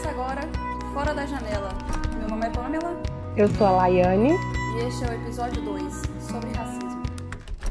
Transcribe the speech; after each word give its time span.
Começa 0.00 0.08
agora 0.08 0.40
Fora 0.94 1.14
da 1.14 1.26
Janela. 1.26 1.68
Meu 2.18 2.28
nome 2.30 2.46
é 2.46 2.50
Pamela. 2.50 3.02
Eu 3.36 3.48
sou 3.48 3.66
a 3.66 3.70
Laiane. 3.70 4.30
E 4.30 4.86
este 4.86 5.04
é 5.04 5.08
o 5.08 5.12
episódio 5.12 5.60
2 5.62 5.82
sobre 6.20 6.48
racismo. 6.56 7.02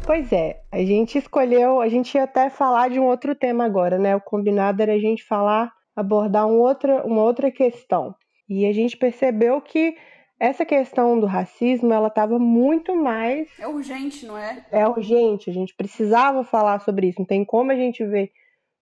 Pois 0.06 0.32
é, 0.32 0.62
a 0.72 0.78
gente 0.78 1.18
escolheu, 1.18 1.82
a 1.82 1.88
gente 1.88 2.14
ia 2.14 2.26
até 2.26 2.52
falar 2.52 2.90
de 2.90 3.00
um 3.00 3.06
outro 3.06 3.34
tema 3.34 3.66
agora, 3.66 3.98
né? 3.98 4.16
O 4.16 4.22
combinado 4.22 4.80
era 4.80 4.94
a 4.94 5.00
gente 5.00 5.24
falar, 5.24 5.74
abordar 5.96 6.46
um 6.46 6.60
outra, 6.60 7.04
uma 7.04 7.24
outra 7.24 7.50
questão. 7.50 8.14
E 8.48 8.68
a 8.68 8.74
gente 8.74 8.96
percebeu 8.96 9.60
que 9.60 9.96
essa 10.40 10.64
questão 10.64 11.20
do 11.20 11.26
racismo, 11.26 11.92
ela 11.92 12.10
estava 12.10 12.38
muito 12.38 12.96
mais. 12.96 13.48
É 13.58 13.68
urgente, 13.68 14.28
não 14.28 14.38
é? 14.38 14.64
É 14.72 14.88
urgente, 14.88 15.50
a 15.50 15.54
gente 15.54 15.74
precisava 15.76 16.44
falar 16.44 16.80
sobre 16.82 17.08
isso. 17.08 17.20
Não 17.20 17.26
tem 17.26 17.44
como 17.44 17.72
a 17.72 17.76
gente 17.76 18.06
ver 18.06 18.30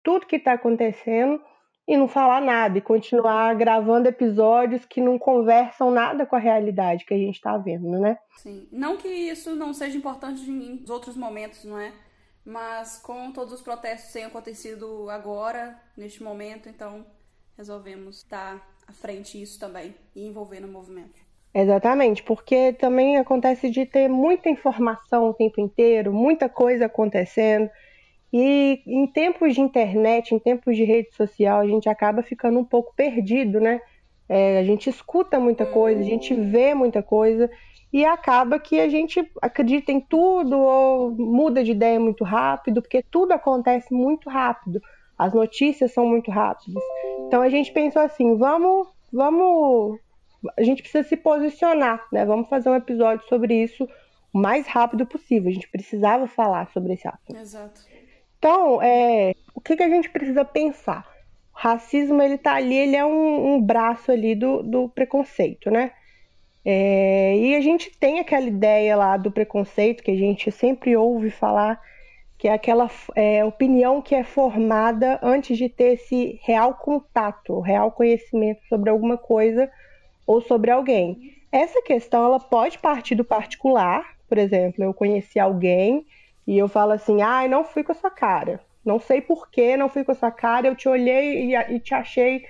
tudo 0.03 0.25
que 0.25 0.35
está 0.35 0.53
acontecendo 0.53 1.39
e 1.87 1.95
não 1.95 2.07
falar 2.07 2.41
nada 2.41 2.77
e 2.77 2.81
continuar 2.81 3.55
gravando 3.55 4.09
episódios 4.09 4.83
que 4.85 4.99
não 4.99 5.17
conversam 5.17 5.89
nada 5.89 6.25
com 6.25 6.35
a 6.35 6.39
realidade 6.39 7.05
que 7.05 7.13
a 7.13 7.17
gente 7.17 7.35
está 7.35 7.57
vendo, 7.57 7.89
né? 7.99 8.17
Sim. 8.35 8.67
Não 8.71 8.97
que 8.97 9.07
isso 9.07 9.55
não 9.55 9.73
seja 9.73 9.97
importante 9.97 10.41
em 10.49 10.83
outros 10.89 11.15
momentos, 11.15 11.63
não 11.63 11.79
é? 11.79 11.93
Mas 12.43 12.97
com 12.99 13.31
todos 13.31 13.53
os 13.53 13.61
protestos 13.61 14.11
tenham 14.11 14.27
acontecido 14.27 15.09
agora, 15.09 15.79
neste 15.95 16.21
momento, 16.21 16.67
então 16.67 17.05
resolvemos 17.57 18.17
estar 18.17 18.61
à 18.87 18.91
frente 18.91 19.41
isso 19.41 19.59
também 19.59 19.95
e 20.15 20.27
envolver 20.27 20.59
no 20.59 20.67
movimento. 20.67 21.25
Exatamente, 21.53 22.21
porque 22.21 22.73
também 22.73 23.17
acontece 23.17 23.69
de 23.69 23.85
ter 23.85 24.07
muita 24.07 24.49
informação 24.49 25.29
o 25.29 25.33
tempo 25.33 25.59
inteiro, 25.59 26.13
muita 26.13 26.47
coisa 26.47 26.85
acontecendo. 26.85 27.69
E 28.31 28.81
em 28.85 29.07
tempos 29.07 29.53
de 29.53 29.61
internet, 29.61 30.35
em 30.35 30.39
tempos 30.39 30.75
de 30.75 30.83
rede 30.83 31.13
social, 31.15 31.61
a 31.61 31.67
gente 31.67 31.87
acaba 31.87 32.21
ficando 32.21 32.59
um 32.59 32.65
pouco 32.65 32.93
perdido, 32.95 33.59
né? 33.59 33.81
É, 34.27 34.59
a 34.59 34.63
gente 34.63 34.89
escuta 34.89 35.39
muita 35.39 35.65
coisa, 35.65 36.01
a 36.01 36.03
gente 36.03 36.33
vê 36.33 36.73
muita 36.73 37.01
coisa 37.01 37.49
e 37.93 38.03
acaba 38.03 38.59
que 38.59 38.79
a 38.79 38.89
gente 38.89 39.25
acredita 39.41 39.91
em 39.91 40.01
tudo 40.01 40.57
ou 40.59 41.11
muda 41.11 41.63
de 41.63 41.71
ideia 41.71 41.97
muito 41.99 42.25
rápido, 42.25 42.81
porque 42.81 43.01
tudo 43.01 43.31
acontece 43.31 43.93
muito 43.93 44.29
rápido. 44.29 44.81
As 45.17 45.33
notícias 45.33 45.93
são 45.93 46.05
muito 46.05 46.29
rápidas. 46.29 46.83
Então 47.25 47.41
a 47.41 47.49
gente 47.49 47.71
pensou 47.71 48.01
assim, 48.01 48.35
vamos, 48.35 48.89
vamos 49.11 49.99
a 50.57 50.63
gente 50.63 50.81
precisa 50.81 51.07
se 51.07 51.17
posicionar, 51.17 52.05
né? 52.11 52.25
Vamos 52.25 52.47
fazer 52.47 52.69
um 52.69 52.75
episódio 52.75 53.25
sobre 53.27 53.55
isso 53.63 53.87
o 54.33 54.37
mais 54.37 54.67
rápido 54.67 55.05
possível. 55.05 55.49
A 55.49 55.53
gente 55.53 55.69
precisava 55.69 56.27
falar 56.27 56.69
sobre 56.71 56.93
esse 56.93 57.07
assunto. 57.07 57.39
Exato. 57.39 57.81
Então, 58.37 58.81
é, 58.81 59.33
o 59.53 59.61
que, 59.61 59.75
que 59.75 59.83
a 59.83 59.89
gente 59.89 60.09
precisa 60.09 60.45
pensar? 60.45 61.07
O 61.53 61.59
racismo, 61.59 62.21
ele 62.21 62.37
tá 62.37 62.55
ali, 62.55 62.75
ele 62.75 62.95
é 62.95 63.05
um, 63.05 63.55
um 63.55 63.61
braço 63.61 64.11
ali 64.11 64.35
do, 64.35 64.61
do 64.61 64.89
preconceito, 64.89 65.71
né? 65.71 65.91
É, 66.63 67.35
e 67.37 67.55
a 67.55 67.61
gente 67.61 67.89
tem 67.97 68.19
aquela 68.19 68.45
ideia 68.45 68.95
lá 68.95 69.15
do 69.15 69.31
preconceito 69.31 70.03
que 70.03 70.11
a 70.11 70.17
gente 70.17 70.51
sempre 70.51 70.95
ouve 70.97 71.31
falar, 71.31 71.81
que 72.37 72.47
é 72.47 72.53
aquela 72.53 72.91
é, 73.15 73.43
opinião 73.43 74.01
que 74.01 74.13
é 74.13 74.23
formada 74.23 75.17
antes 75.23 75.57
de 75.57 75.69
ter 75.69 75.93
esse 75.93 76.39
real 76.43 76.75
contato, 76.75 77.59
real 77.61 77.91
conhecimento 77.91 78.61
sobre 78.67 78.89
alguma 78.89 79.17
coisa 79.17 79.71
ou 80.25 80.41
sobre 80.41 80.69
alguém. 80.69 81.33
Essa 81.51 81.81
questão 81.81 82.25
ela 82.25 82.39
pode 82.39 82.77
partir 82.77 83.15
do 83.15 83.23
particular, 83.23 84.17
por 84.27 84.37
exemplo, 84.37 84.83
eu 84.83 84.93
conheci 84.93 85.39
alguém 85.39 86.05
e 86.47 86.57
eu 86.57 86.67
falo 86.67 86.93
assim, 86.93 87.21
ai, 87.21 87.45
ah, 87.45 87.49
não 87.49 87.63
fui 87.63 87.83
com 87.83 87.91
a 87.91 87.95
sua 87.95 88.09
cara. 88.09 88.61
Não 88.85 88.99
sei 88.99 89.19
por 89.19 89.49
que 89.51 89.75
não 89.75 89.89
fui 89.89 90.03
com 90.03 90.13
a 90.13 90.15
sua 90.15 90.31
cara, 90.31 90.67
eu 90.67 90.75
te 90.75 90.87
olhei 90.87 91.51
e, 91.51 91.55
e 91.55 91.79
te 91.79 91.93
achei 91.93 92.45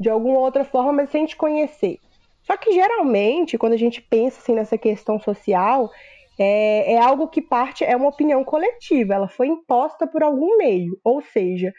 de 0.00 0.08
alguma 0.08 0.38
outra 0.38 0.64
forma, 0.64 0.92
mas 0.92 1.10
sem 1.10 1.26
te 1.26 1.36
conhecer. 1.36 1.98
Só 2.44 2.56
que 2.56 2.72
geralmente, 2.72 3.58
quando 3.58 3.74
a 3.74 3.78
gente 3.78 4.00
pensa 4.00 4.40
assim, 4.40 4.54
nessa 4.54 4.78
questão 4.78 5.20
social, 5.20 5.90
é, 6.38 6.94
é 6.94 6.98
algo 6.98 7.28
que 7.28 7.42
parte, 7.42 7.84
é 7.84 7.94
uma 7.94 8.08
opinião 8.08 8.42
coletiva, 8.42 9.14
ela 9.14 9.28
foi 9.28 9.48
imposta 9.48 10.06
por 10.06 10.22
algum 10.22 10.56
meio. 10.56 10.98
Ou 11.04 11.20
seja, 11.20 11.72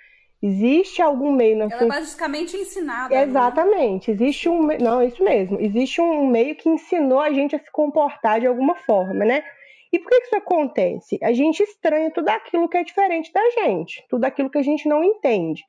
Existe 0.43 1.01
algum 1.01 1.31
meio 1.31 1.57
na 1.57 1.65
Ela 1.65 1.77
sua... 1.77 1.85
é 1.85 1.87
basicamente 1.87 2.57
ensinada. 2.57 3.15
Né? 3.15 3.23
Exatamente. 3.23 4.09
Não? 4.09 4.13
Existe 4.13 4.49
um 4.49 4.67
não, 4.77 4.99
é 4.99 5.05
isso 5.05 5.23
mesmo. 5.23 5.57
Existe 5.57 6.01
um 6.01 6.27
meio 6.27 6.53
que 6.53 6.67
ensinou 6.67 7.21
a 7.21 7.31
gente 7.31 7.55
a 7.55 7.59
se 7.59 7.71
comportar 7.71 8.41
de 8.41 8.47
alguma 8.47 8.75
forma, 8.75 9.23
né? 9.23 9.41
E 9.93 9.99
por 9.99 10.09
que 10.09 10.23
isso 10.23 10.35
acontece? 10.35 11.19
A 11.21 11.31
gente 11.31 11.61
estranha 11.61 12.09
tudo 12.09 12.27
aquilo 12.29 12.67
que 12.67 12.77
é 12.77 12.83
diferente 12.83 13.31
da 13.31 13.47
gente, 13.51 14.03
tudo 14.09 14.25
aquilo 14.25 14.49
que 14.49 14.57
a 14.57 14.63
gente 14.63 14.89
não 14.89 15.03
entende. 15.03 15.63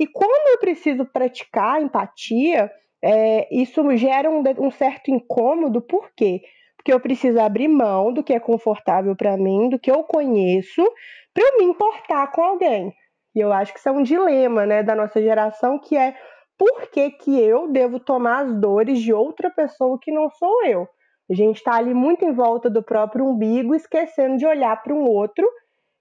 E 0.00 0.06
quando 0.06 0.48
eu 0.52 0.58
preciso 0.58 1.04
praticar 1.04 1.82
empatia, 1.82 2.72
é, 3.04 3.46
isso 3.54 3.84
gera 3.98 4.30
um, 4.30 4.42
um 4.58 4.70
certo 4.70 5.10
incômodo, 5.10 5.82
por 5.82 6.10
quê? 6.16 6.40
Porque 6.78 6.90
eu 6.90 6.98
preciso 6.98 7.38
abrir 7.38 7.68
mão 7.68 8.10
do 8.10 8.24
que 8.24 8.32
é 8.32 8.40
confortável 8.40 9.14
para 9.14 9.36
mim, 9.36 9.68
do 9.68 9.78
que 9.78 9.90
eu 9.90 10.02
conheço, 10.02 10.82
para 11.34 11.44
eu 11.44 11.58
me 11.58 11.64
importar 11.64 12.32
com 12.32 12.42
alguém. 12.42 12.94
E 13.34 13.40
eu 13.40 13.52
acho 13.52 13.74
que 13.74 13.80
isso 13.80 13.88
é 13.88 13.92
um 13.92 14.02
dilema, 14.02 14.64
né, 14.64 14.82
da 14.82 14.94
nossa 14.94 15.20
geração, 15.20 15.78
que 15.78 15.94
é 15.94 16.16
por 16.56 16.88
que, 16.90 17.10
que 17.10 17.38
eu 17.38 17.70
devo 17.70 18.00
tomar 18.00 18.46
as 18.46 18.60
dores 18.60 18.98
de 19.00 19.12
outra 19.12 19.50
pessoa 19.50 19.98
que 20.00 20.10
não 20.10 20.30
sou 20.30 20.64
eu? 20.64 20.88
A 21.30 21.34
gente 21.34 21.56
está 21.56 21.74
ali 21.74 21.92
muito 21.92 22.24
em 22.24 22.32
volta 22.32 22.70
do 22.70 22.82
próprio 22.82 23.26
umbigo, 23.26 23.74
esquecendo 23.74 24.36
de 24.36 24.46
olhar 24.46 24.82
para 24.82 24.94
um 24.94 25.04
outro 25.04 25.46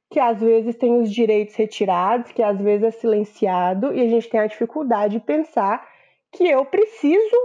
que 0.10 0.20
às 0.20 0.40
vezes 0.40 0.78
tem 0.78 1.02
os 1.02 1.12
direitos 1.12 1.56
retirados, 1.56 2.32
que 2.32 2.42
às 2.42 2.60
vezes 2.62 2.84
é 2.84 2.92
silenciado, 2.92 3.94
e 3.94 4.02
a 4.02 4.08
gente 4.08 4.30
tem 4.30 4.40
a 4.40 4.48
dificuldade 4.48 5.20
de 5.20 5.26
pensar 5.26 5.86
que 6.32 6.48
eu 6.48 6.64
preciso 6.66 7.36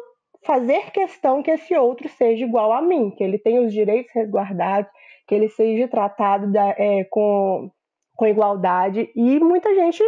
fazer 0.45 0.91
questão 0.93 1.43
que 1.43 1.51
esse 1.51 1.75
outro 1.77 2.09
seja 2.09 2.45
igual 2.45 2.73
a 2.73 2.83
mim, 2.83 3.11
que 3.11 3.23
ele 3.23 3.39
tenha 3.39 3.61
os 3.63 3.73
direitos 3.73 4.13
resguardados, 4.15 4.91
que 5.27 5.35
ele 5.35 5.49
seja 5.49 5.89
tratado 5.89 6.53
da, 6.53 6.71
é, 6.79 7.05
com 7.11 7.71
com 8.17 8.27
igualdade 8.27 9.11
e 9.15 9.41
muita 9.41 9.75
gente 9.75 10.03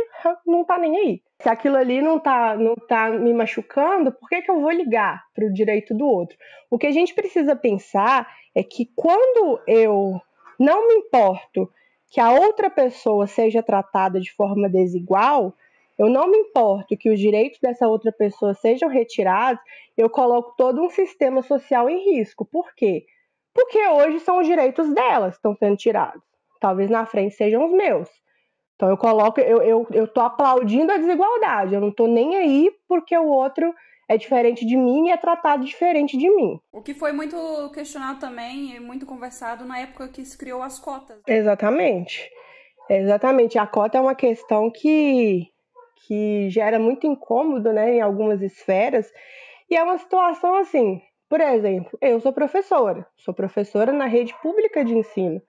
não 0.46 0.64
tá 0.64 0.78
nem 0.78 0.96
aí. 0.96 1.22
Se 1.40 1.48
aquilo 1.48 1.76
ali 1.76 2.00
não 2.00 2.18
tá, 2.18 2.56
não 2.56 2.74
tá 2.74 3.10
me 3.10 3.32
machucando, 3.34 4.12
por 4.12 4.28
que, 4.28 4.42
que 4.42 4.50
eu 4.50 4.60
vou 4.60 4.70
ligar 4.70 5.24
para 5.34 5.46
o 5.46 5.52
direito 5.52 5.94
do 5.94 6.06
outro? 6.06 6.36
O 6.70 6.78
que 6.78 6.86
a 6.86 6.92
gente 6.92 7.14
precisa 7.14 7.56
pensar 7.56 8.30
é 8.54 8.62
que 8.62 8.86
quando 8.94 9.60
eu 9.66 10.20
não 10.58 10.86
me 10.88 10.94
importo 10.94 11.70
que 12.10 12.20
a 12.20 12.30
outra 12.30 12.70
pessoa 12.70 13.26
seja 13.26 13.62
tratada 13.62 14.20
de 14.20 14.32
forma 14.32 14.68
desigual, 14.68 15.52
eu 15.98 16.08
não 16.08 16.30
me 16.30 16.38
importo 16.38 16.96
que 16.96 17.10
os 17.10 17.18
direitos 17.18 17.58
dessa 17.60 17.88
outra 17.88 18.12
pessoa 18.12 18.54
sejam 18.54 18.88
retirados, 18.88 19.62
eu 19.96 20.08
coloco 20.08 20.54
todo 20.56 20.80
um 20.80 20.90
sistema 20.90 21.42
social 21.42 21.88
em 21.88 22.12
risco. 22.14 22.44
Por 22.44 22.74
quê? 22.74 23.06
Porque 23.52 23.78
hoje 23.88 24.20
são 24.20 24.38
os 24.38 24.46
direitos 24.46 24.92
delas 24.94 25.32
que 25.34 25.38
estão 25.38 25.56
sendo 25.56 25.76
tirados 25.76 26.22
talvez 26.60 26.90
na 26.90 27.06
frente 27.06 27.34
sejam 27.34 27.66
os 27.66 27.72
meus. 27.72 28.08
Então 28.76 28.88
eu 28.88 28.96
coloco, 28.96 29.40
eu, 29.40 29.62
eu, 29.62 29.86
eu 29.92 30.08
tô 30.08 30.20
aplaudindo 30.20 30.92
a 30.92 30.96
desigualdade, 30.96 31.74
eu 31.74 31.80
não 31.80 31.92
tô 31.92 32.06
nem 32.06 32.36
aí 32.36 32.70
porque 32.88 33.16
o 33.16 33.26
outro 33.26 33.72
é 34.08 34.16
diferente 34.16 34.66
de 34.66 34.76
mim 34.76 35.06
e 35.06 35.10
é 35.10 35.16
tratado 35.16 35.64
diferente 35.64 36.16
de 36.16 36.28
mim. 36.28 36.58
O 36.72 36.82
que 36.82 36.92
foi 36.92 37.12
muito 37.12 37.36
questionado 37.72 38.18
também 38.18 38.76
e 38.76 38.80
muito 38.80 39.06
conversado 39.06 39.64
na 39.64 39.78
época 39.78 40.08
que 40.08 40.24
se 40.24 40.36
criou 40.36 40.62
as 40.62 40.78
cotas. 40.78 41.20
Exatamente. 41.26 42.30
Exatamente. 42.90 43.58
A 43.58 43.66
cota 43.66 43.96
é 43.96 44.00
uma 44.00 44.14
questão 44.14 44.70
que, 44.70 45.48
que 46.06 46.50
gera 46.50 46.78
muito 46.78 47.06
incômodo 47.06 47.72
né, 47.72 47.94
em 47.94 48.00
algumas 48.00 48.42
esferas. 48.42 49.10
E 49.70 49.76
é 49.76 49.82
uma 49.82 49.96
situação 49.96 50.56
assim, 50.56 51.00
por 51.30 51.40
exemplo, 51.40 51.96
eu 52.02 52.20
sou 52.20 52.32
professora, 52.32 53.06
sou 53.16 53.32
professora 53.32 53.92
na 53.92 54.04
rede 54.04 54.34
pública 54.42 54.84
de 54.84 54.94
ensino 54.94 55.40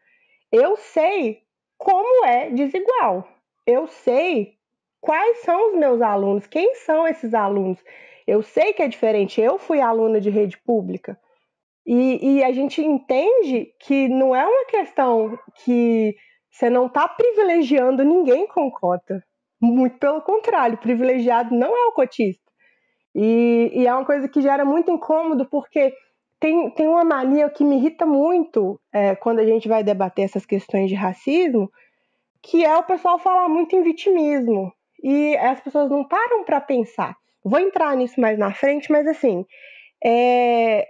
eu 0.56 0.78
sei 0.78 1.42
como 1.78 2.26
é 2.26 2.50
desigual. 2.50 3.28
Eu 3.66 3.88
sei 3.88 4.54
quais 5.02 5.40
são 5.40 5.72
os 5.72 5.78
meus 5.78 6.02
alunos, 6.02 6.48
quem 6.48 6.76
são 6.76 7.08
esses 7.08 7.34
alunos. 7.34 7.84
Eu 8.26 8.42
sei 8.42 8.74
que 8.74 8.82
é 8.82 8.88
diferente. 8.88 9.42
Eu 9.42 9.60
fui 9.60 9.80
aluna 9.80 10.20
de 10.20 10.30
rede 10.30 10.58
pública. 10.58 11.20
E, 11.86 12.38
e 12.38 12.44
a 12.44 12.52
gente 12.52 12.82
entende 12.82 13.72
que 13.80 14.08
não 14.08 14.36
é 14.36 14.44
uma 14.44 14.66
questão 14.66 15.38
que 15.64 16.16
você 16.50 16.70
não 16.70 16.88
está 16.88 17.08
privilegiando 17.08 18.04
ninguém 18.04 18.48
com 18.48 18.72
cota. 18.72 19.24
Muito 19.62 20.00
pelo 20.00 20.22
contrário, 20.22 20.78
privilegiado 20.78 21.54
não 21.54 21.76
é 21.76 21.88
o 21.88 21.92
cotista. 21.92 22.44
E, 23.14 23.72
e, 23.74 23.88
é 23.88 23.94
uma 23.94 24.06
coisa 24.06 24.28
que 24.28 24.42
gera 24.42 24.66
muito 24.66 24.92
incômodo, 24.92 25.46
porque 25.46 25.94
tem, 26.40 26.70
tem 26.72 26.88
uma 26.88 27.04
mania 27.04 27.50
que 27.50 27.64
me 27.64 27.78
irrita 27.78 28.06
muito 28.06 28.80
é, 28.94 29.16
quando 29.16 29.40
a 29.40 29.46
gente 29.46 29.68
vai 29.68 29.84
debater 29.84 30.26
essas 30.26 30.46
questões 30.46 30.90
de 30.90 30.96
racismo, 30.96 31.70
que 32.42 32.64
é 32.64 32.78
o 32.78 32.84
pessoal 32.84 33.18
falar 33.18 33.50
muito 33.50 33.76
em 33.76 33.84
vitimismo. 33.84 34.72
E 35.04 35.36
as 35.38 35.60
pessoas 35.62 35.90
não 35.90 36.04
param 36.04 36.44
para 36.44 36.62
pensar. 36.62 37.16
Vou 37.44 37.60
entrar 37.60 37.96
nisso 37.96 38.20
mais 38.20 38.38
na 38.38 38.54
frente, 38.54 38.92
mas 38.92 39.08
assim, 39.08 39.46
é, 40.04 40.88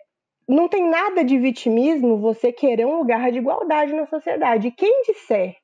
não 0.48 0.68
tem 0.68 0.88
nada 0.88 1.24
de 1.24 1.38
vitimismo 1.38 2.18
você 2.18 2.52
querer 2.52 2.86
um 2.86 2.98
lugar 2.98 3.32
de 3.32 3.40
igualdade 3.40 3.94
na 3.94 4.06
sociedade. 4.06 4.68
E 4.68 4.72
quem 4.72 5.04
disser 5.04 5.56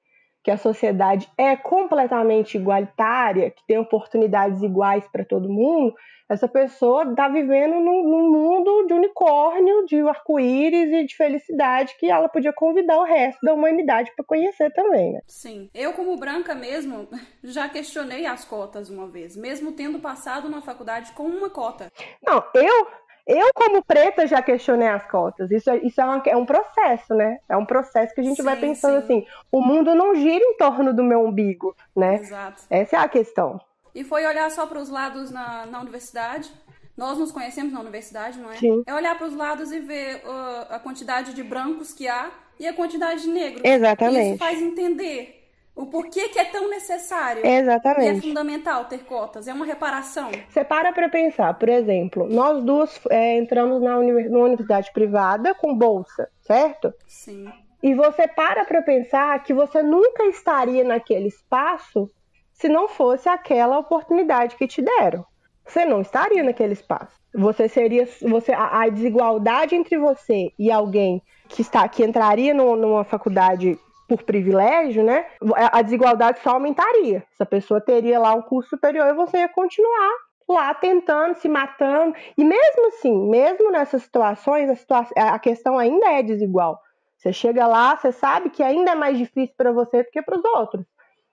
que 0.43 0.51
a 0.51 0.57
sociedade 0.57 1.29
é 1.37 1.55
completamente 1.55 2.57
igualitária, 2.57 3.51
que 3.51 3.65
tem 3.67 3.77
oportunidades 3.77 4.61
iguais 4.61 5.07
para 5.11 5.23
todo 5.23 5.49
mundo, 5.49 5.93
essa 6.31 6.47
pessoa 6.47 7.03
está 7.03 7.27
vivendo 7.27 7.73
num, 7.73 8.03
num, 8.03 8.31
mundo 8.31 8.87
de 8.87 8.93
unicórnio, 8.93 9.85
de 9.85 9.99
arco-íris 9.99 10.89
e 10.89 11.05
de 11.05 11.13
felicidade 11.13 11.93
que 11.99 12.09
ela 12.09 12.29
podia 12.29 12.53
convidar 12.53 12.97
o 12.99 13.03
resto 13.03 13.39
da 13.43 13.53
humanidade 13.53 14.11
para 14.15 14.23
conhecer 14.23 14.71
também, 14.71 15.11
né? 15.11 15.19
Sim. 15.27 15.69
Eu, 15.73 15.91
como 15.91 16.15
branca 16.15 16.55
mesmo, 16.55 17.09
já 17.43 17.67
questionei 17.67 18.25
as 18.25 18.45
cotas 18.45 18.89
uma 18.89 19.07
vez, 19.07 19.35
mesmo 19.35 19.73
tendo 19.73 19.99
passado 19.99 20.47
na 20.47 20.61
faculdade 20.61 21.11
com 21.11 21.23
uma 21.23 21.49
cota. 21.49 21.91
Não, 22.25 22.41
eu 22.55 22.87
eu, 23.27 23.49
como 23.53 23.83
preta, 23.83 24.27
já 24.27 24.41
questionei 24.41 24.87
as 24.87 25.05
cotas. 25.09 25.51
Isso, 25.51 25.69
é, 25.69 25.77
isso 25.77 25.99
é, 26.01 26.05
uma, 26.05 26.23
é 26.25 26.35
um 26.35 26.45
processo, 26.45 27.13
né? 27.13 27.39
É 27.47 27.55
um 27.55 27.65
processo 27.65 28.13
que 28.13 28.21
a 28.21 28.23
gente 28.23 28.37
sim, 28.37 28.43
vai 28.43 28.55
pensando 28.57 29.05
sim. 29.05 29.19
assim: 29.19 29.27
o 29.51 29.61
mundo 29.61 29.93
não 29.95 30.15
gira 30.15 30.43
em 30.43 30.57
torno 30.57 30.93
do 30.93 31.03
meu 31.03 31.21
umbigo, 31.21 31.75
né? 31.95 32.15
Exato. 32.15 32.63
Essa 32.69 32.97
é 32.97 32.99
a 32.99 33.07
questão. 33.07 33.59
E 33.93 34.03
foi 34.03 34.25
olhar 34.25 34.49
só 34.51 34.65
para 34.65 34.79
os 34.79 34.89
lados 34.89 35.31
na, 35.31 35.65
na 35.65 35.81
universidade. 35.81 36.51
Nós 36.95 37.17
nos 37.17 37.31
conhecemos 37.31 37.73
na 37.73 37.79
universidade, 37.79 38.39
não 38.39 38.51
é? 38.51 38.55
Sim. 38.55 38.83
É 38.85 38.93
olhar 38.93 39.17
para 39.17 39.27
os 39.27 39.35
lados 39.35 39.71
e 39.71 39.79
ver 39.79 40.17
uh, 40.17 40.73
a 40.73 40.79
quantidade 40.79 41.33
de 41.33 41.43
brancos 41.43 41.93
que 41.93 42.07
há 42.07 42.29
e 42.59 42.67
a 42.67 42.73
quantidade 42.73 43.21
de 43.21 43.29
negros. 43.29 43.61
Exatamente. 43.63 44.19
E 44.19 44.29
isso 44.29 44.37
faz 44.37 44.61
entender 44.61 45.40
o 45.75 45.85
porquê 45.85 46.29
que 46.29 46.39
é 46.39 46.45
tão 46.45 46.69
necessário. 46.69 47.45
Exatamente. 47.45 48.05
E 48.05 48.17
é 48.17 48.21
fundamental 48.21 48.85
ter 48.85 49.03
cotas. 49.05 49.47
É 49.47 49.53
uma 49.53 49.65
reparação. 49.65 50.29
Você 50.49 50.63
para 50.63 50.91
para 50.91 51.09
pensar, 51.09 51.53
por 51.57 51.69
exemplo, 51.69 52.27
nós 52.29 52.63
duas 52.63 52.99
é, 53.09 53.37
entramos 53.37 53.81
na, 53.81 53.97
univers 53.97 54.29
numa 54.29 54.45
universidade 54.45 54.91
privada 54.93 55.55
com 55.55 55.75
bolsa, 55.75 56.29
certo? 56.41 56.93
Sim. 57.07 57.51
E 57.81 57.95
você 57.95 58.27
para 58.27 58.63
para 58.65 58.81
pensar 58.81 59.41
que 59.43 59.53
você 59.53 59.81
nunca 59.81 60.25
estaria 60.25 60.83
naquele 60.83 61.27
espaço 61.27 62.09
se 62.53 62.69
não 62.69 62.87
fosse 62.87 63.27
aquela 63.27 63.79
oportunidade 63.79 64.55
que 64.55 64.67
te 64.67 64.81
deram. 64.81 65.25
Você 65.65 65.85
não 65.85 66.01
estaria 66.01 66.43
naquele 66.43 66.73
espaço. 66.73 67.19
Você 67.33 67.67
seria, 67.67 68.07
você 68.21 68.51
a, 68.51 68.83
a 68.83 68.89
desigualdade 68.89 69.73
entre 69.73 69.97
você 69.97 70.51
e 70.59 70.69
alguém 70.69 71.21
que 71.47 71.61
está 71.61 71.87
que 71.87 72.03
entraria 72.03 72.53
no, 72.53 72.75
numa 72.75 73.03
faculdade 73.03 73.79
por 74.11 74.23
privilégio, 74.23 75.05
né? 75.05 75.25
A 75.71 75.81
desigualdade 75.81 76.41
só 76.41 76.51
aumentaria. 76.51 77.23
Essa 77.33 77.45
pessoa 77.45 77.79
teria 77.79 78.19
lá 78.19 78.33
um 78.33 78.41
curso 78.41 78.71
superior 78.71 79.07
e 79.07 79.13
você 79.13 79.37
ia 79.37 79.47
continuar 79.47 80.11
lá 80.49 80.73
tentando, 80.73 81.35
se 81.35 81.47
matando. 81.47 82.13
E 82.37 82.43
mesmo 82.43 82.87
assim, 82.87 83.29
mesmo 83.29 83.71
nessas 83.71 84.03
situações, 84.03 84.69
a, 84.69 84.75
situação, 84.75 85.13
a 85.15 85.39
questão 85.39 85.79
ainda 85.79 86.11
é 86.11 86.21
desigual. 86.21 86.77
Você 87.15 87.31
chega 87.31 87.65
lá, 87.65 87.95
você 87.95 88.11
sabe 88.11 88.49
que 88.49 88.61
ainda 88.61 88.91
é 88.91 88.95
mais 88.95 89.17
difícil 89.17 89.55
para 89.55 89.71
você 89.71 90.03
do 90.03 90.09
que 90.11 90.21
para 90.21 90.37
os 90.37 90.43
outros. 90.43 90.85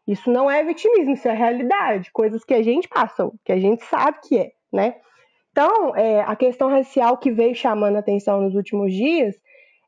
Isso 0.06 0.30
não 0.30 0.48
é 0.48 0.62
vitimismo, 0.62 1.14
isso 1.14 1.26
é 1.26 1.32
realidade, 1.32 2.12
coisas 2.12 2.44
que 2.44 2.54
a 2.54 2.62
gente 2.62 2.86
passou, 2.88 3.34
que 3.44 3.52
a 3.52 3.58
gente 3.58 3.84
sabe 3.86 4.18
que 4.22 4.38
é, 4.38 4.52
né? 4.72 4.94
Então, 5.50 5.96
é, 5.96 6.20
a 6.20 6.36
questão 6.36 6.70
racial 6.70 7.16
que 7.18 7.32
veio 7.32 7.54
chamando 7.54 7.96
a 7.96 7.98
atenção 7.98 8.40
nos 8.40 8.54
últimos 8.54 8.92
dias 8.92 9.34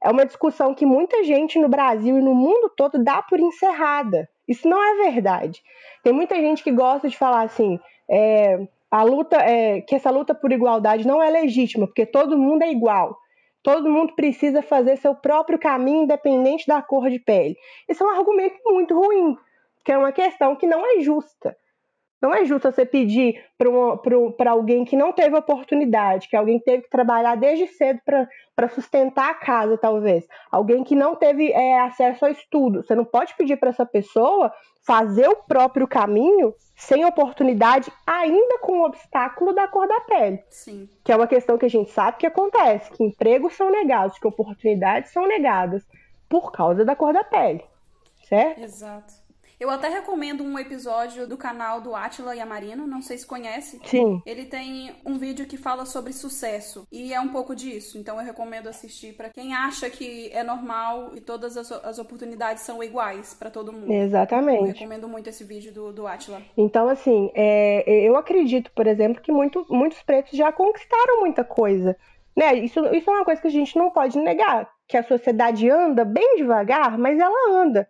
é 0.03 0.11
uma 0.11 0.25
discussão 0.25 0.75
que 0.75 0.87
muita 0.87 1.23
gente 1.25 1.59
no 1.59 1.69
Brasil 1.69 2.19
e 2.19 2.23
no 2.23 2.35
mundo 2.35 2.71
todo 2.77 3.03
dá 3.03 3.23
por 3.23 3.39
encerrada. 3.39 4.29
Isso 4.49 4.69
não 4.69 4.83
é 4.83 5.11
verdade. 5.11 5.61
Tem 6.03 6.13
muita 6.13 6.37
gente 6.37 6.63
que 6.63 6.73
gosta 6.73 7.09
de 7.09 7.17
falar 7.17 7.43
assim, 7.43 7.79
é, 8.11 8.59
a 8.91 9.03
luta, 9.03 9.37
é, 9.37 9.81
que 9.83 9.95
essa 9.95 10.11
luta 10.11 10.35
por 10.35 10.51
igualdade 10.51 11.07
não 11.07 11.23
é 11.23 11.31
legítima, 11.31 11.87
porque 11.87 12.07
todo 12.07 12.37
mundo 12.37 12.63
é 12.63 12.71
igual. 12.71 13.17
Todo 13.63 13.91
mundo 13.91 14.15
precisa 14.15 14.63
fazer 14.63 14.97
seu 14.97 15.15
próprio 15.15 15.59
caminho, 15.59 16.05
independente 16.05 16.67
da 16.67 16.81
cor 16.81 17.11
de 17.11 17.19
pele. 17.19 17.57
Isso 17.89 18.03
é 18.03 18.07
um 18.07 18.19
argumento 18.19 18.57
muito 18.65 18.99
ruim, 18.99 19.37
que 19.85 19.93
é 19.93 19.99
uma 19.99 20.13
questão 20.13 20.57
que 20.57 20.67
não 20.67 20.85
é 20.85 21.01
justa. 21.01 21.55
Não 22.21 22.35
é 22.35 22.45
justo 22.45 22.71
você 22.71 22.85
pedir 22.85 23.43
para 24.37 24.51
alguém 24.51 24.85
que 24.85 24.97
não 24.97 25.13
teve 25.13 25.37
oportunidade, 25.37 26.29
que 26.29 26.37
alguém 26.37 26.61
teve 26.61 26.83
que 26.83 26.91
trabalhar 26.91 27.35
desde 27.37 27.67
cedo 27.69 28.01
para 28.55 28.69
sustentar 28.69 29.31
a 29.31 29.35
casa, 29.35 29.79
talvez. 29.79 30.27
Alguém 30.51 30.85
que 30.85 30.95
não 30.95 31.17
teve 31.17 31.51
é, 31.51 31.81
acesso 31.81 32.27
ao 32.27 32.31
estudo. 32.31 32.83
Você 32.83 32.95
não 32.95 33.05
pode 33.05 33.35
pedir 33.37 33.57
para 33.57 33.71
essa 33.71 33.87
pessoa 33.87 34.53
fazer 34.87 35.29
o 35.29 35.37
próprio 35.37 35.89
caminho 35.89 36.55
sem 36.77 37.05
oportunidade, 37.05 37.93
ainda 38.07 38.59
com 38.59 38.81
o 38.81 38.85
obstáculo 38.85 39.53
da 39.53 39.69
cor 39.69 39.87
da 39.87 40.01
pele. 40.01 40.43
Sim. 40.49 40.89
Que 41.05 41.13
é 41.13 41.17
uma 41.17 41.27
questão 41.27 41.59
que 41.59 41.67
a 41.67 41.71
gente 41.71 41.91
sabe 41.91 42.19
que 42.19 42.27
acontece, 42.27 42.91
que 42.91 43.05
empregos 43.05 43.55
são 43.55 43.71
negados, 43.71 44.19
que 44.19 44.27
oportunidades 44.27 45.13
são 45.13 45.27
negadas 45.27 45.87
por 46.29 46.53
causa 46.53 46.85
da 46.85 46.97
cor 46.97 47.13
da 47.13 47.25
pele. 47.25 47.63
Certo? 48.25 48.63
Exato. 48.63 49.20
Eu 49.61 49.69
até 49.69 49.89
recomendo 49.89 50.43
um 50.43 50.59
episódio 50.59 51.29
do 51.29 51.37
canal 51.37 51.83
do 51.83 51.95
Atila 51.95 52.35
Yamarino, 52.35 52.87
não 52.87 53.03
sei 53.03 53.19
se 53.19 53.27
conhece. 53.27 53.79
Sim. 53.85 54.23
Ele 54.25 54.47
tem 54.47 54.97
um 55.05 55.19
vídeo 55.19 55.45
que 55.45 55.59
fala 55.59 55.85
sobre 55.85 56.15
sucesso 56.15 56.87
e 56.91 57.13
é 57.13 57.21
um 57.21 57.29
pouco 57.29 57.55
disso. 57.55 57.99
Então 57.99 58.19
eu 58.19 58.25
recomendo 58.25 58.69
assistir 58.71 59.13
para 59.13 59.29
quem 59.29 59.55
acha 59.55 59.91
que 59.91 60.31
é 60.33 60.43
normal 60.43 61.11
e 61.15 61.21
todas 61.21 61.59
as, 61.59 61.71
as 61.71 61.99
oportunidades 61.99 62.63
são 62.63 62.83
iguais 62.83 63.35
para 63.35 63.51
todo 63.51 63.71
mundo. 63.71 63.93
Exatamente. 63.93 64.61
Eu 64.61 64.73
recomendo 64.73 65.07
muito 65.07 65.29
esse 65.29 65.45
vídeo 65.45 65.75
do, 65.75 65.93
do 65.93 66.07
Atila. 66.07 66.41
Então, 66.57 66.89
assim, 66.89 67.31
é, 67.35 67.85
eu 67.87 68.17
acredito, 68.17 68.71
por 68.73 68.87
exemplo, 68.87 69.21
que 69.21 69.31
muito, 69.31 69.67
muitos 69.69 70.01
pretos 70.03 70.39
já 70.39 70.51
conquistaram 70.51 71.21
muita 71.21 71.45
coisa. 71.45 71.95
Né? 72.35 72.55
Isso, 72.55 72.81
isso 72.95 73.11
é 73.11 73.13
uma 73.13 73.27
coisa 73.27 73.43
que 73.43 73.49
a 73.49 73.51
gente 73.51 73.77
não 73.77 73.91
pode 73.91 74.19
negar. 74.19 74.71
Que 74.89 74.97
a 74.97 75.03
sociedade 75.03 75.69
anda 75.69 76.03
bem 76.03 76.37
devagar, 76.37 76.97
mas 76.97 77.19
ela 77.19 77.61
anda 77.63 77.87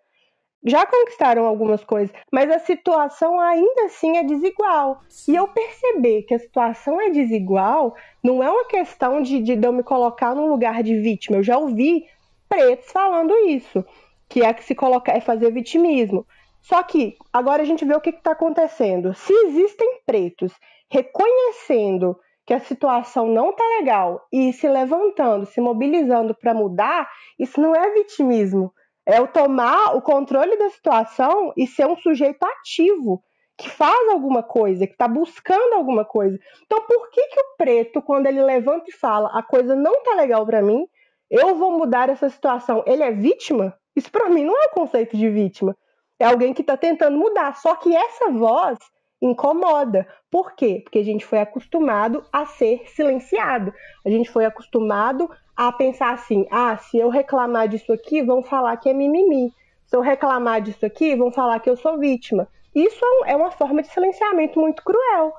já 0.65 0.85
conquistaram 0.85 1.47
algumas 1.47 1.83
coisas, 1.83 2.15
mas 2.31 2.51
a 2.51 2.59
situação 2.59 3.41
ainda 3.41 3.85
assim 3.85 4.17
é 4.19 4.25
desigual. 4.25 5.01
E 5.27 5.35
eu 5.35 5.49
perceber 5.49 6.23
que 6.23 6.35
a 6.35 6.39
situação 6.39 7.01
é 7.01 7.11
desigual 7.11 7.95
não 8.23 8.43
é 8.43 8.51
uma 8.51 8.67
questão 8.67 9.23
de, 9.23 9.41
de 9.41 9.67
eu 9.67 9.73
me 9.73 9.83
colocar 9.83 10.35
num 10.35 10.51
lugar 10.51 10.83
de 10.83 11.01
vítima. 11.01 11.39
Eu 11.39 11.43
já 11.43 11.57
ouvi 11.57 12.05
pretos 12.49 12.91
falando 12.93 13.35
isso, 13.47 13.85
que 14.29 14.43
é 14.43 14.53
que 14.53 14.65
se 14.65 14.75
colocar 14.75 15.17
é 15.17 15.21
fazer 15.21 15.51
vitimismo. 15.51 16.27
Só 16.61 16.83
que 16.83 17.17
agora 17.33 17.63
a 17.63 17.65
gente 17.65 17.85
vê 17.85 17.95
o 17.95 18.01
que 18.01 18.11
está 18.11 18.33
acontecendo. 18.33 19.15
Se 19.15 19.33
existem 19.33 20.01
pretos 20.05 20.53
reconhecendo 20.91 22.19
que 22.45 22.53
a 22.53 22.61
situação 22.61 23.29
não 23.29 23.51
está 23.51 23.65
legal 23.79 24.27
e 24.33 24.53
se 24.53 24.69
levantando, 24.69 25.47
se 25.47 25.61
mobilizando 25.61 26.35
para 26.35 26.53
mudar, 26.53 27.09
isso 27.39 27.61
não 27.61 27.75
é 27.75 27.95
vitimismo 27.95 28.73
é 29.11 29.21
o 29.21 29.27
tomar 29.27 29.97
o 29.97 30.03
controle 30.03 30.57
da 30.57 30.71
situação 30.71 31.53
e 31.57 31.67
ser 31.67 31.87
um 31.87 31.97
sujeito 31.97 32.43
ativo, 32.45 33.23
que 33.59 33.69
faz 33.69 34.09
alguma 34.09 34.43
coisa, 34.43 34.87
que 34.87 34.93
está 34.93 35.09
buscando 35.09 35.75
alguma 35.75 36.05
coisa. 36.05 36.39
Então, 36.65 36.81
por 36.87 37.11
que, 37.11 37.23
que 37.29 37.41
o 37.41 37.57
preto, 37.59 38.01
quando 38.01 38.27
ele 38.27 38.43
levanta 38.43 38.85
e 38.89 38.93
fala 38.93 39.29
a 39.35 39.43
coisa 39.43 39.75
não 39.75 40.03
tá 40.03 40.15
legal 40.15 40.47
para 40.47 40.63
mim, 40.63 40.87
eu 41.31 41.55
vou 41.57 41.77
mudar 41.77 42.09
essa 42.09 42.29
situação, 42.29 42.83
ele 42.87 43.03
é 43.03 43.11
vítima? 43.11 43.77
Isso 43.95 44.11
para 44.11 44.29
mim 44.29 44.45
não 44.45 44.57
é 44.57 44.67
o 44.67 44.75
conceito 44.75 45.17
de 45.17 45.29
vítima. 45.29 45.77
É 46.19 46.27
alguém 46.27 46.55
que 46.55 46.61
está 46.61 46.77
tentando 46.77 47.19
mudar. 47.19 47.57
Só 47.57 47.75
que 47.77 47.95
essa 47.95 48.31
voz 48.31 48.79
incomoda. 49.21 50.07
Por 50.31 50.55
quê? 50.55 50.81
Porque 50.83 50.99
a 50.99 51.05
gente 51.05 51.27
foi 51.27 51.41
acostumado 51.41 52.25
a 52.33 52.47
ser 52.47 52.89
silenciado. 52.89 53.73
A 54.07 54.09
gente 54.09 54.31
foi 54.31 54.45
acostumado 54.45 55.29
a 55.61 55.71
pensar 55.71 56.15
assim: 56.15 56.47
ah, 56.51 56.79
se 56.79 56.97
eu 56.97 57.11
reclamar 57.11 57.69
disso 57.69 57.93
aqui, 57.93 58.23
vão 58.23 58.43
falar 58.43 58.79
que 58.79 58.89
é 58.89 58.95
mimimi. 58.95 59.53
Se 59.85 59.95
eu 59.95 60.01
reclamar 60.01 60.63
disso 60.63 60.87
aqui, 60.87 61.15
vão 61.15 61.31
falar 61.31 61.61
que 61.61 61.69
eu 61.69 61.77
sou 61.77 61.99
vítima. 61.99 62.49
Isso 62.75 63.05
é, 63.27 63.33
é 63.33 63.37
uma 63.37 63.51
forma 63.51 63.83
de 63.83 63.89
silenciamento 63.89 64.59
muito 64.59 64.83
cruel. 64.83 65.35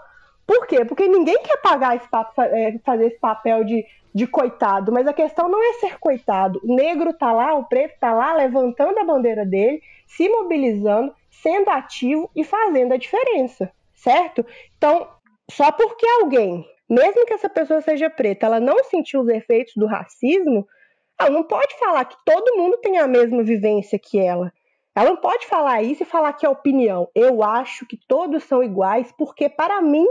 Por 0.45 0.67
quê? 0.67 0.85
Porque 0.85 1.07
ninguém 1.07 1.41
quer 1.41 1.57
pagar 1.61 1.95
esse 1.95 2.07
papo, 2.07 2.39
é, 2.39 2.77
fazer 2.85 3.07
esse 3.07 3.19
papel 3.19 3.63
de, 3.63 3.83
de 4.13 4.27
coitado, 4.27 4.91
mas 4.91 5.07
a 5.07 5.13
questão 5.13 5.49
não 5.49 5.63
é 5.63 5.73
ser 5.79 5.97
coitado. 5.97 6.61
O 6.63 6.75
negro 6.75 7.13
tá 7.13 7.31
lá, 7.31 7.55
o 7.55 7.63
preto 7.63 7.97
tá 7.99 8.13
lá, 8.13 8.33
levantando 8.33 8.99
a 8.99 9.03
bandeira 9.03 9.43
dele, 9.43 9.81
se 10.05 10.29
mobilizando, 10.29 11.15
sendo 11.31 11.69
ativo 11.69 12.29
e 12.35 12.43
fazendo 12.43 12.93
a 12.93 12.97
diferença, 12.97 13.71
certo? 13.95 14.45
Então, 14.77 15.07
só 15.49 15.71
porque 15.71 16.05
alguém 16.21 16.63
mesmo 16.91 17.25
que 17.25 17.33
essa 17.33 17.49
pessoa 17.49 17.79
seja 17.79 18.09
preta, 18.09 18.45
ela 18.45 18.59
não 18.59 18.83
sentiu 18.83 19.21
os 19.21 19.29
efeitos 19.29 19.73
do 19.77 19.85
racismo, 19.87 20.67
ela 21.17 21.29
não 21.29 21.43
pode 21.43 21.73
falar 21.79 22.03
que 22.03 22.17
todo 22.25 22.57
mundo 22.57 22.77
tem 22.81 22.99
a 22.99 23.07
mesma 23.07 23.41
vivência 23.43 23.97
que 23.97 24.19
ela. 24.19 24.51
Ela 24.93 25.11
não 25.11 25.15
pode 25.15 25.47
falar 25.47 25.81
isso 25.81 26.03
e 26.03 26.05
falar 26.05 26.33
que 26.33 26.45
é 26.45 26.49
opinião. 26.49 27.07
Eu 27.15 27.41
acho 27.43 27.85
que 27.85 27.95
todos 27.95 28.43
são 28.43 28.61
iguais 28.61 29.09
porque, 29.17 29.47
para 29.47 29.81
mim, 29.81 30.05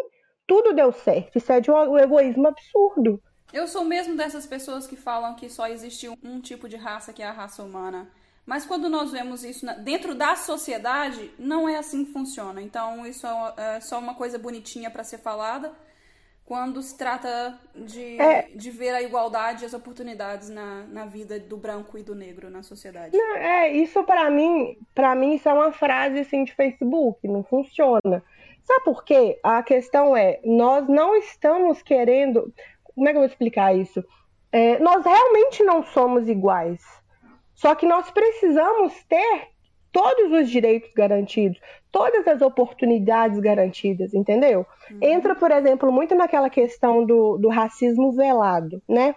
tudo 0.46 0.72
deu 0.72 0.90
certo. 0.90 1.36
Isso 1.36 1.52
é 1.52 1.60
de 1.60 1.70
um 1.70 1.98
egoísmo 1.98 2.48
absurdo. 2.48 3.22
Eu 3.52 3.66
sou 3.66 3.84
mesmo 3.84 4.16
dessas 4.16 4.46
pessoas 4.46 4.86
que 4.86 4.96
falam 4.96 5.34
que 5.34 5.50
só 5.50 5.66
existe 5.66 6.08
um 6.22 6.40
tipo 6.40 6.66
de 6.66 6.76
raça, 6.76 7.12
que 7.12 7.22
é 7.22 7.26
a 7.26 7.32
raça 7.32 7.62
humana. 7.62 8.10
Mas 8.46 8.64
quando 8.64 8.88
nós 8.88 9.12
vemos 9.12 9.44
isso 9.44 9.66
dentro 9.82 10.14
da 10.14 10.34
sociedade, 10.34 11.30
não 11.38 11.68
é 11.68 11.76
assim 11.76 12.06
que 12.06 12.12
funciona. 12.12 12.62
Então, 12.62 13.06
isso 13.06 13.26
é, 13.26 13.76
é 13.76 13.80
só 13.80 13.98
uma 13.98 14.14
coisa 14.14 14.38
bonitinha 14.38 14.90
para 14.90 15.04
ser 15.04 15.18
falada 15.18 15.70
quando 16.50 16.82
se 16.82 16.98
trata 16.98 17.56
de, 17.76 18.20
é. 18.20 18.48
de 18.52 18.72
ver 18.72 18.90
a 18.90 19.00
igualdade 19.00 19.62
e 19.62 19.66
as 19.66 19.72
oportunidades 19.72 20.50
na, 20.50 20.82
na 20.88 21.06
vida 21.06 21.38
do 21.38 21.56
branco 21.56 21.96
e 21.96 22.02
do 22.02 22.12
negro 22.12 22.50
na 22.50 22.64
sociedade. 22.64 23.16
Não, 23.16 23.36
é, 23.36 23.70
isso 23.70 24.02
para 24.02 24.28
mim, 24.28 24.76
para 24.92 25.14
mim 25.14 25.36
isso 25.36 25.48
é 25.48 25.52
uma 25.52 25.70
frase 25.70 26.18
assim 26.18 26.42
de 26.42 26.52
Facebook, 26.52 27.28
não 27.28 27.44
funciona. 27.44 28.20
Sabe 28.64 28.84
por 28.84 29.04
quê? 29.04 29.38
A 29.44 29.62
questão 29.62 30.16
é, 30.16 30.40
nós 30.44 30.88
não 30.88 31.14
estamos 31.14 31.82
querendo, 31.82 32.52
como 32.96 33.08
é 33.08 33.12
que 33.12 33.16
eu 33.16 33.20
vou 33.20 33.30
explicar 33.30 33.72
isso? 33.72 34.04
É, 34.50 34.76
nós 34.80 35.04
realmente 35.04 35.62
não 35.62 35.84
somos 35.84 36.28
iguais. 36.28 36.82
Só 37.54 37.76
que 37.76 37.86
nós 37.86 38.10
precisamos 38.10 38.92
ter 39.04 39.49
todos 39.92 40.32
os 40.32 40.50
direitos 40.50 40.90
garantidos, 40.94 41.60
todas 41.90 42.26
as 42.26 42.40
oportunidades 42.40 43.38
garantidas, 43.40 44.14
entendeu? 44.14 44.66
Uhum. 44.90 44.98
Entra, 45.02 45.34
por 45.34 45.50
exemplo, 45.50 45.90
muito 45.90 46.14
naquela 46.14 46.48
questão 46.48 47.04
do, 47.04 47.38
do 47.38 47.48
racismo 47.48 48.12
velado, 48.12 48.82
né? 48.88 49.14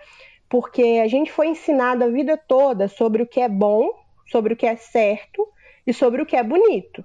Porque 0.50 1.01
a 1.03 1.08
gente 1.08 1.32
foi 1.32 1.48
ensinado 1.48 2.03
a 2.03 2.08
vida 2.08 2.38
toda 2.38 2.88
sobre 2.88 3.24
o 3.24 3.27
que 3.27 3.39
é 3.39 3.50
bom, 3.50 3.89
sobre 4.32 4.53
o 4.53 4.58
que 4.58 4.65
é 4.65 4.75
certo 4.75 5.48
e 5.86 5.94
sobre 5.94 6.22
o 6.22 6.25
que 6.25 6.36
é 6.36 6.44
bonito. 6.44 7.03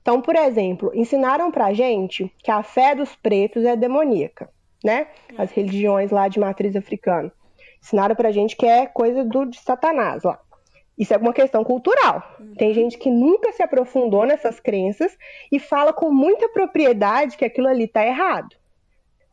Então, 0.00 0.20
por 0.20 0.36
exemplo, 0.36 0.92
ensinaram 0.94 1.50
pra 1.50 1.72
gente 1.72 2.32
que 2.38 2.50
a 2.50 2.62
fé 2.62 2.94
dos 2.94 3.16
pretos 3.16 3.64
é 3.64 3.74
demoníaca, 3.74 4.48
né? 4.84 5.08
As 5.36 5.50
religiões 5.50 6.12
lá 6.12 6.28
de 6.28 6.38
matriz 6.38 6.76
africana. 6.76 7.32
Ensinaram 7.82 8.14
pra 8.14 8.30
gente 8.30 8.56
que 8.56 8.66
é 8.66 8.86
coisa 8.86 9.24
do, 9.24 9.46
de 9.46 9.58
Satanás 9.58 10.22
lá. 10.22 10.40
Isso 10.98 11.12
é 11.12 11.16
uma 11.16 11.32
questão 11.32 11.62
cultural. 11.62 12.22
Tem 12.56 12.72
gente 12.72 12.96
que 12.96 13.10
nunca 13.10 13.52
se 13.52 13.62
aprofundou 13.62 14.24
nessas 14.24 14.58
crenças 14.58 15.16
e 15.52 15.58
fala 15.58 15.92
com 15.92 16.10
muita 16.10 16.48
propriedade 16.48 17.36
que 17.36 17.44
aquilo 17.44 17.68
ali 17.68 17.84
está 17.84 18.04
errado. 18.06 18.56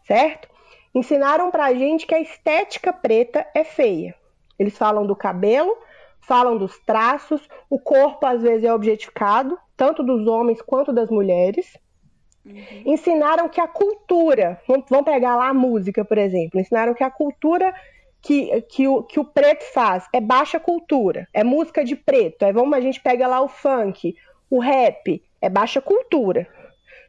Certo? 0.05 0.49
Ensinaram 0.93 1.49
pra 1.49 1.73
gente 1.73 2.05
que 2.05 2.13
a 2.13 2.19
estética 2.19 2.91
preta 2.91 3.47
é 3.55 3.63
feia. 3.63 4.13
Eles 4.59 4.77
falam 4.77 5.05
do 5.05 5.15
cabelo, 5.15 5.75
falam 6.21 6.57
dos 6.57 6.77
traços, 6.79 7.47
o 7.69 7.79
corpo 7.79 8.25
às 8.25 8.41
vezes 8.41 8.65
é 8.65 8.73
objetificado, 8.73 9.57
tanto 9.75 10.03
dos 10.03 10.27
homens 10.27 10.61
quanto 10.61 10.91
das 10.91 11.09
mulheres. 11.09 11.77
Uhum. 12.45 12.83
Ensinaram 12.85 13.47
que 13.47 13.61
a 13.61 13.67
cultura, 13.67 14.61
vamos 14.67 15.05
pegar 15.05 15.37
lá 15.37 15.47
a 15.47 15.53
música, 15.53 16.03
por 16.03 16.17
exemplo, 16.17 16.59
ensinaram 16.59 16.93
que 16.93 17.03
a 17.03 17.09
cultura 17.09 17.73
que, 18.23 18.61
que, 18.61 18.87
o, 18.87 19.03
que 19.03 19.19
o 19.19 19.25
preto 19.25 19.63
faz 19.73 20.07
é 20.13 20.21
baixa 20.21 20.57
cultura, 20.57 21.27
é 21.33 21.43
música 21.43 21.83
de 21.83 21.95
preto. 21.95 22.43
Aí 22.43 22.53
vamos, 22.53 22.75
a 22.75 22.81
gente 22.81 23.01
pega 23.01 23.27
lá 23.27 23.41
o 23.41 23.49
funk, 23.49 24.15
o 24.49 24.59
rap, 24.59 25.21
é 25.41 25.49
baixa 25.49 25.81
cultura. 25.81 26.47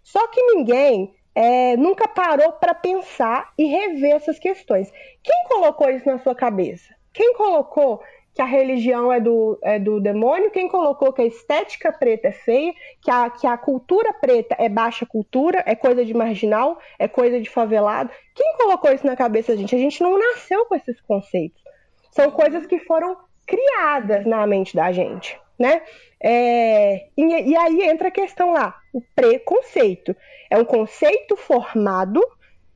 Só 0.02 0.26
que 0.26 0.42
ninguém 0.42 1.14
é, 1.33 1.76
nunca 1.76 2.09
parou 2.09 2.52
para 2.52 2.75
pensar 2.75 3.52
e 3.56 3.64
rever 3.64 4.16
essas 4.16 4.40
questões. 4.40 4.92
Quem 5.23 5.44
colocou 5.49 5.88
isso 5.88 6.06
na 6.06 6.18
sua 6.18 6.35
cabeça? 6.35 6.92
Quem 7.12 7.33
colocou 7.35 8.02
que 8.35 8.43
a 8.43 8.45
religião 8.45 9.12
é 9.12 9.21
do, 9.21 9.59
é 9.62 9.79
do 9.79 10.00
demônio, 10.00 10.50
quem 10.50 10.69
colocou 10.69 11.12
que 11.12 11.23
a 11.23 11.26
estética 11.26 11.93
preta 11.93 12.29
é 12.29 12.33
feia, 12.33 12.75
que 13.00 13.11
a, 13.11 13.31
que 13.31 13.47
a 13.47 13.57
cultura 13.57 14.12
preta 14.12 14.57
é 14.59 14.69
baixa 14.69 15.07
cultura, 15.07 15.62
é 15.64 15.76
coisa 15.76 16.05
de 16.05 16.12
marginal, 16.12 16.76
é 16.99 17.07
coisa 17.07 17.41
de 17.41 17.49
favelado. 17.49 18.11
Quem 18.35 18.57
colocou 18.57 18.93
isso 18.93 19.07
na 19.07 19.14
cabeça 19.14 19.53
da 19.53 19.59
gente? 19.59 19.76
A 19.76 19.79
gente 19.79 20.03
não 20.03 20.19
nasceu 20.19 20.67
com 20.67 20.75
esses 20.75 21.00
conceitos. 21.03 21.62
São 22.11 22.29
coisas 22.33 22.67
que 22.67 22.81
foram 22.81 23.17
criadas 23.47 24.26
na 24.26 24.45
mente 24.49 24.75
da 24.75 24.91
gente, 24.91 25.38
né? 25.57 25.83
É, 26.21 27.07
e, 27.17 27.50
e 27.50 27.57
aí 27.57 27.83
entra 27.83 28.09
a 28.09 28.11
questão 28.11 28.53
lá, 28.53 28.75
o 28.93 29.00
preconceito. 29.14 30.17
É 30.50 30.59
um 30.59 30.64
conceito 30.64 31.37
formado 31.37 32.21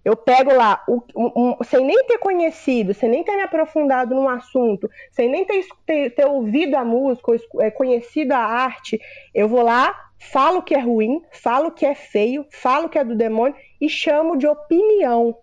eu 0.09 0.17
pego 0.17 0.55
lá, 0.55 0.83
um, 0.89 1.03
um, 1.15 1.57
sem 1.63 1.85
nem 1.85 2.03
ter 2.07 2.17
conhecido, 2.17 2.95
sem 2.95 3.11
nem 3.11 3.23
ter 3.23 3.37
me 3.37 3.43
aprofundado 3.43 4.15
num 4.15 4.27
assunto, 4.27 4.91
sem 5.11 5.29
nem 5.29 5.45
ter, 5.45 5.67
ter, 5.85 6.15
ter 6.15 6.25
ouvido 6.25 6.77
a 6.77 6.85
música, 6.85 7.31
ou 7.31 7.63
é, 7.63 7.71
conhecido 7.71 8.33
a 8.33 8.39
arte, 8.39 8.99
eu 9.35 9.47
vou 9.47 9.61
lá, 9.61 9.95
falo 10.19 10.63
que 10.63 10.75
é 10.75 10.79
ruim, 10.79 11.23
falo 11.31 11.71
que 11.71 11.85
é 11.85 11.95
feio, 11.95 12.47
falo 12.51 12.89
que 12.89 12.99
é 12.99 13.05
do 13.05 13.15
demônio 13.15 13.55
e 13.79 13.87
chamo 13.87 14.39
de 14.39 14.47
opinião. 14.47 15.37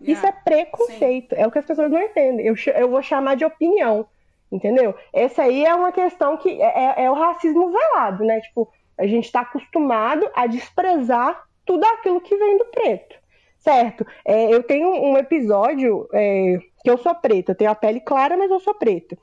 Yeah. 0.00 0.12
Isso 0.12 0.26
é 0.26 0.32
preconceito, 0.32 1.34
Sim. 1.34 1.42
é 1.42 1.46
o 1.48 1.50
que 1.50 1.58
as 1.58 1.66
pessoas 1.66 1.90
não 1.90 2.00
entendem. 2.00 2.46
Eu, 2.46 2.54
eu 2.76 2.88
vou 2.88 3.02
chamar 3.02 3.34
de 3.34 3.44
opinião, 3.44 4.06
entendeu? 4.52 4.94
Essa 5.12 5.42
aí 5.42 5.64
é 5.64 5.74
uma 5.74 5.90
questão 5.90 6.36
que 6.36 6.62
é, 6.62 6.84
é, 7.00 7.04
é 7.06 7.10
o 7.10 7.14
racismo 7.14 7.72
velado, 7.72 8.22
né? 8.22 8.40
Tipo, 8.42 8.70
a 8.96 9.08
gente 9.08 9.24
está 9.24 9.40
acostumado 9.40 10.30
a 10.36 10.46
desprezar 10.46 11.48
tudo 11.66 11.84
aquilo 11.84 12.20
que 12.20 12.36
vem 12.36 12.58
do 12.58 12.66
preto. 12.66 13.23
Certo. 13.64 14.06
É, 14.26 14.52
eu 14.52 14.62
tenho 14.62 14.88
um 14.88 15.16
episódio 15.16 16.06
é, 16.12 16.58
que 16.82 16.90
eu 16.90 16.98
sou 16.98 17.14
preta, 17.14 17.52
eu 17.52 17.56
tenho 17.56 17.70
a 17.70 17.74
pele 17.74 17.98
clara, 17.98 18.36
mas 18.36 18.50
eu 18.50 18.60
sou 18.60 18.74
preta. 18.74 19.16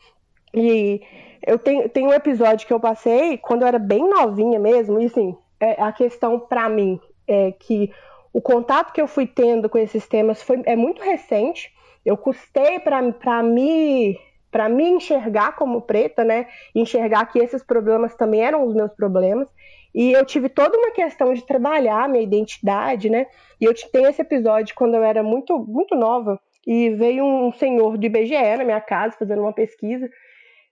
E 0.52 1.00
eu 1.46 1.60
tenho, 1.60 1.88
tenho 1.88 2.10
um 2.10 2.14
episódio 2.14 2.66
que 2.66 2.74
eu 2.74 2.80
passei 2.80 3.38
quando 3.38 3.62
eu 3.62 3.68
era 3.68 3.78
bem 3.78 4.10
novinha 4.10 4.60
mesmo, 4.60 5.00
e 5.00 5.06
assim, 5.06 5.38
é, 5.60 5.80
a 5.82 5.92
questão 5.92 6.40
para 6.40 6.68
mim 6.68 7.00
é 7.28 7.52
que 7.52 7.92
o 8.34 8.42
contato 8.42 8.92
que 8.92 9.02
eu 9.02 9.08
fui 9.08 9.28
tendo 9.28 9.70
com 9.70 9.78
esses 9.78 10.08
temas 10.08 10.42
foi, 10.42 10.62
é 10.66 10.76
muito 10.76 11.04
recente. 11.04 11.72
Eu 12.04 12.18
custei 12.18 12.80
para 12.80 13.44
me 13.44 14.20
para 14.50 14.68
me 14.68 14.84
enxergar 14.84 15.56
como 15.56 15.82
preta, 15.82 16.26
né? 16.26 16.48
Enxergar 16.76 17.26
que 17.28 17.40
esses 17.40 17.64
problemas 17.64 18.14
também 18.16 18.42
eram 18.44 18.66
os 18.66 18.74
meus 18.74 18.92
problemas. 18.94 19.48
E 19.94 20.14
eu 20.14 20.26
tive 20.26 20.48
toda 20.50 20.78
uma 20.78 20.92
questão 20.92 21.34
de 21.34 21.46
trabalhar 21.46 22.08
minha 22.08 22.24
identidade, 22.24 23.10
né? 23.10 23.28
E 23.60 23.66
eu 23.66 23.74
tenho 23.92 24.08
esse 24.08 24.22
episódio 24.22 24.74
quando 24.76 24.96
eu 24.96 25.04
era 25.04 25.22
muito, 25.22 25.58
muito 25.60 25.96
nova, 25.96 26.40
e 26.66 26.90
veio 26.92 27.26
um 27.26 27.52
senhor 27.52 27.98
do 27.98 28.06
IBGE 28.06 28.58
na 28.58 28.64
minha 28.64 28.82
casa 28.82 29.18
fazendo 29.18 29.42
uma 29.42 29.54
pesquisa, 29.54 30.10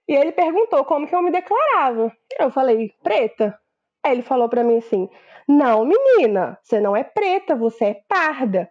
e 0.08 0.14
ele 0.14 0.32
perguntou 0.32 0.84
como 0.84 1.06
que 1.06 1.14
eu 1.14 1.22
me 1.22 1.30
declarava. 1.30 2.12
Eu 2.38 2.50
falei, 2.50 2.90
preta. 3.02 3.56
Aí 4.02 4.12
ele 4.12 4.22
falou 4.22 4.48
para 4.48 4.64
mim 4.64 4.78
assim: 4.78 5.08
Não, 5.46 5.84
menina, 5.84 6.58
você 6.62 6.80
não 6.80 6.96
é 6.96 7.04
preta, 7.04 7.54
você 7.54 7.84
é 7.84 8.00
parda. 8.08 8.68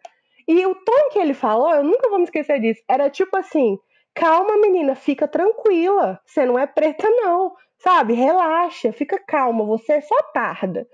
E 0.48 0.65
o 0.65 0.74
tom 0.74 1.10
que 1.12 1.20
ele 1.20 1.36
falou, 1.36 1.72
eu 1.72 1.84
nunca 1.84 2.10
vou 2.10 2.18
me 2.18 2.24
esquecer 2.24 2.60
disso, 2.60 2.82
era 2.89 3.10
tipo 3.10 3.38
assim: 3.38 3.77
Calma, 4.15 4.58
menina, 4.58 4.96
fica 4.96 5.27
tranquila, 5.27 6.20
você 6.25 6.46
não 6.46 6.58
é 6.58 6.65
preta, 6.65 7.08
não 7.08 7.53
sabe? 7.79 8.13
Relaxa, 8.13 8.91
fica 8.91 9.19
calma, 9.19 9.65
você 9.65 9.93
é 9.93 10.01
só 10.01 10.15
parda. 10.33 10.88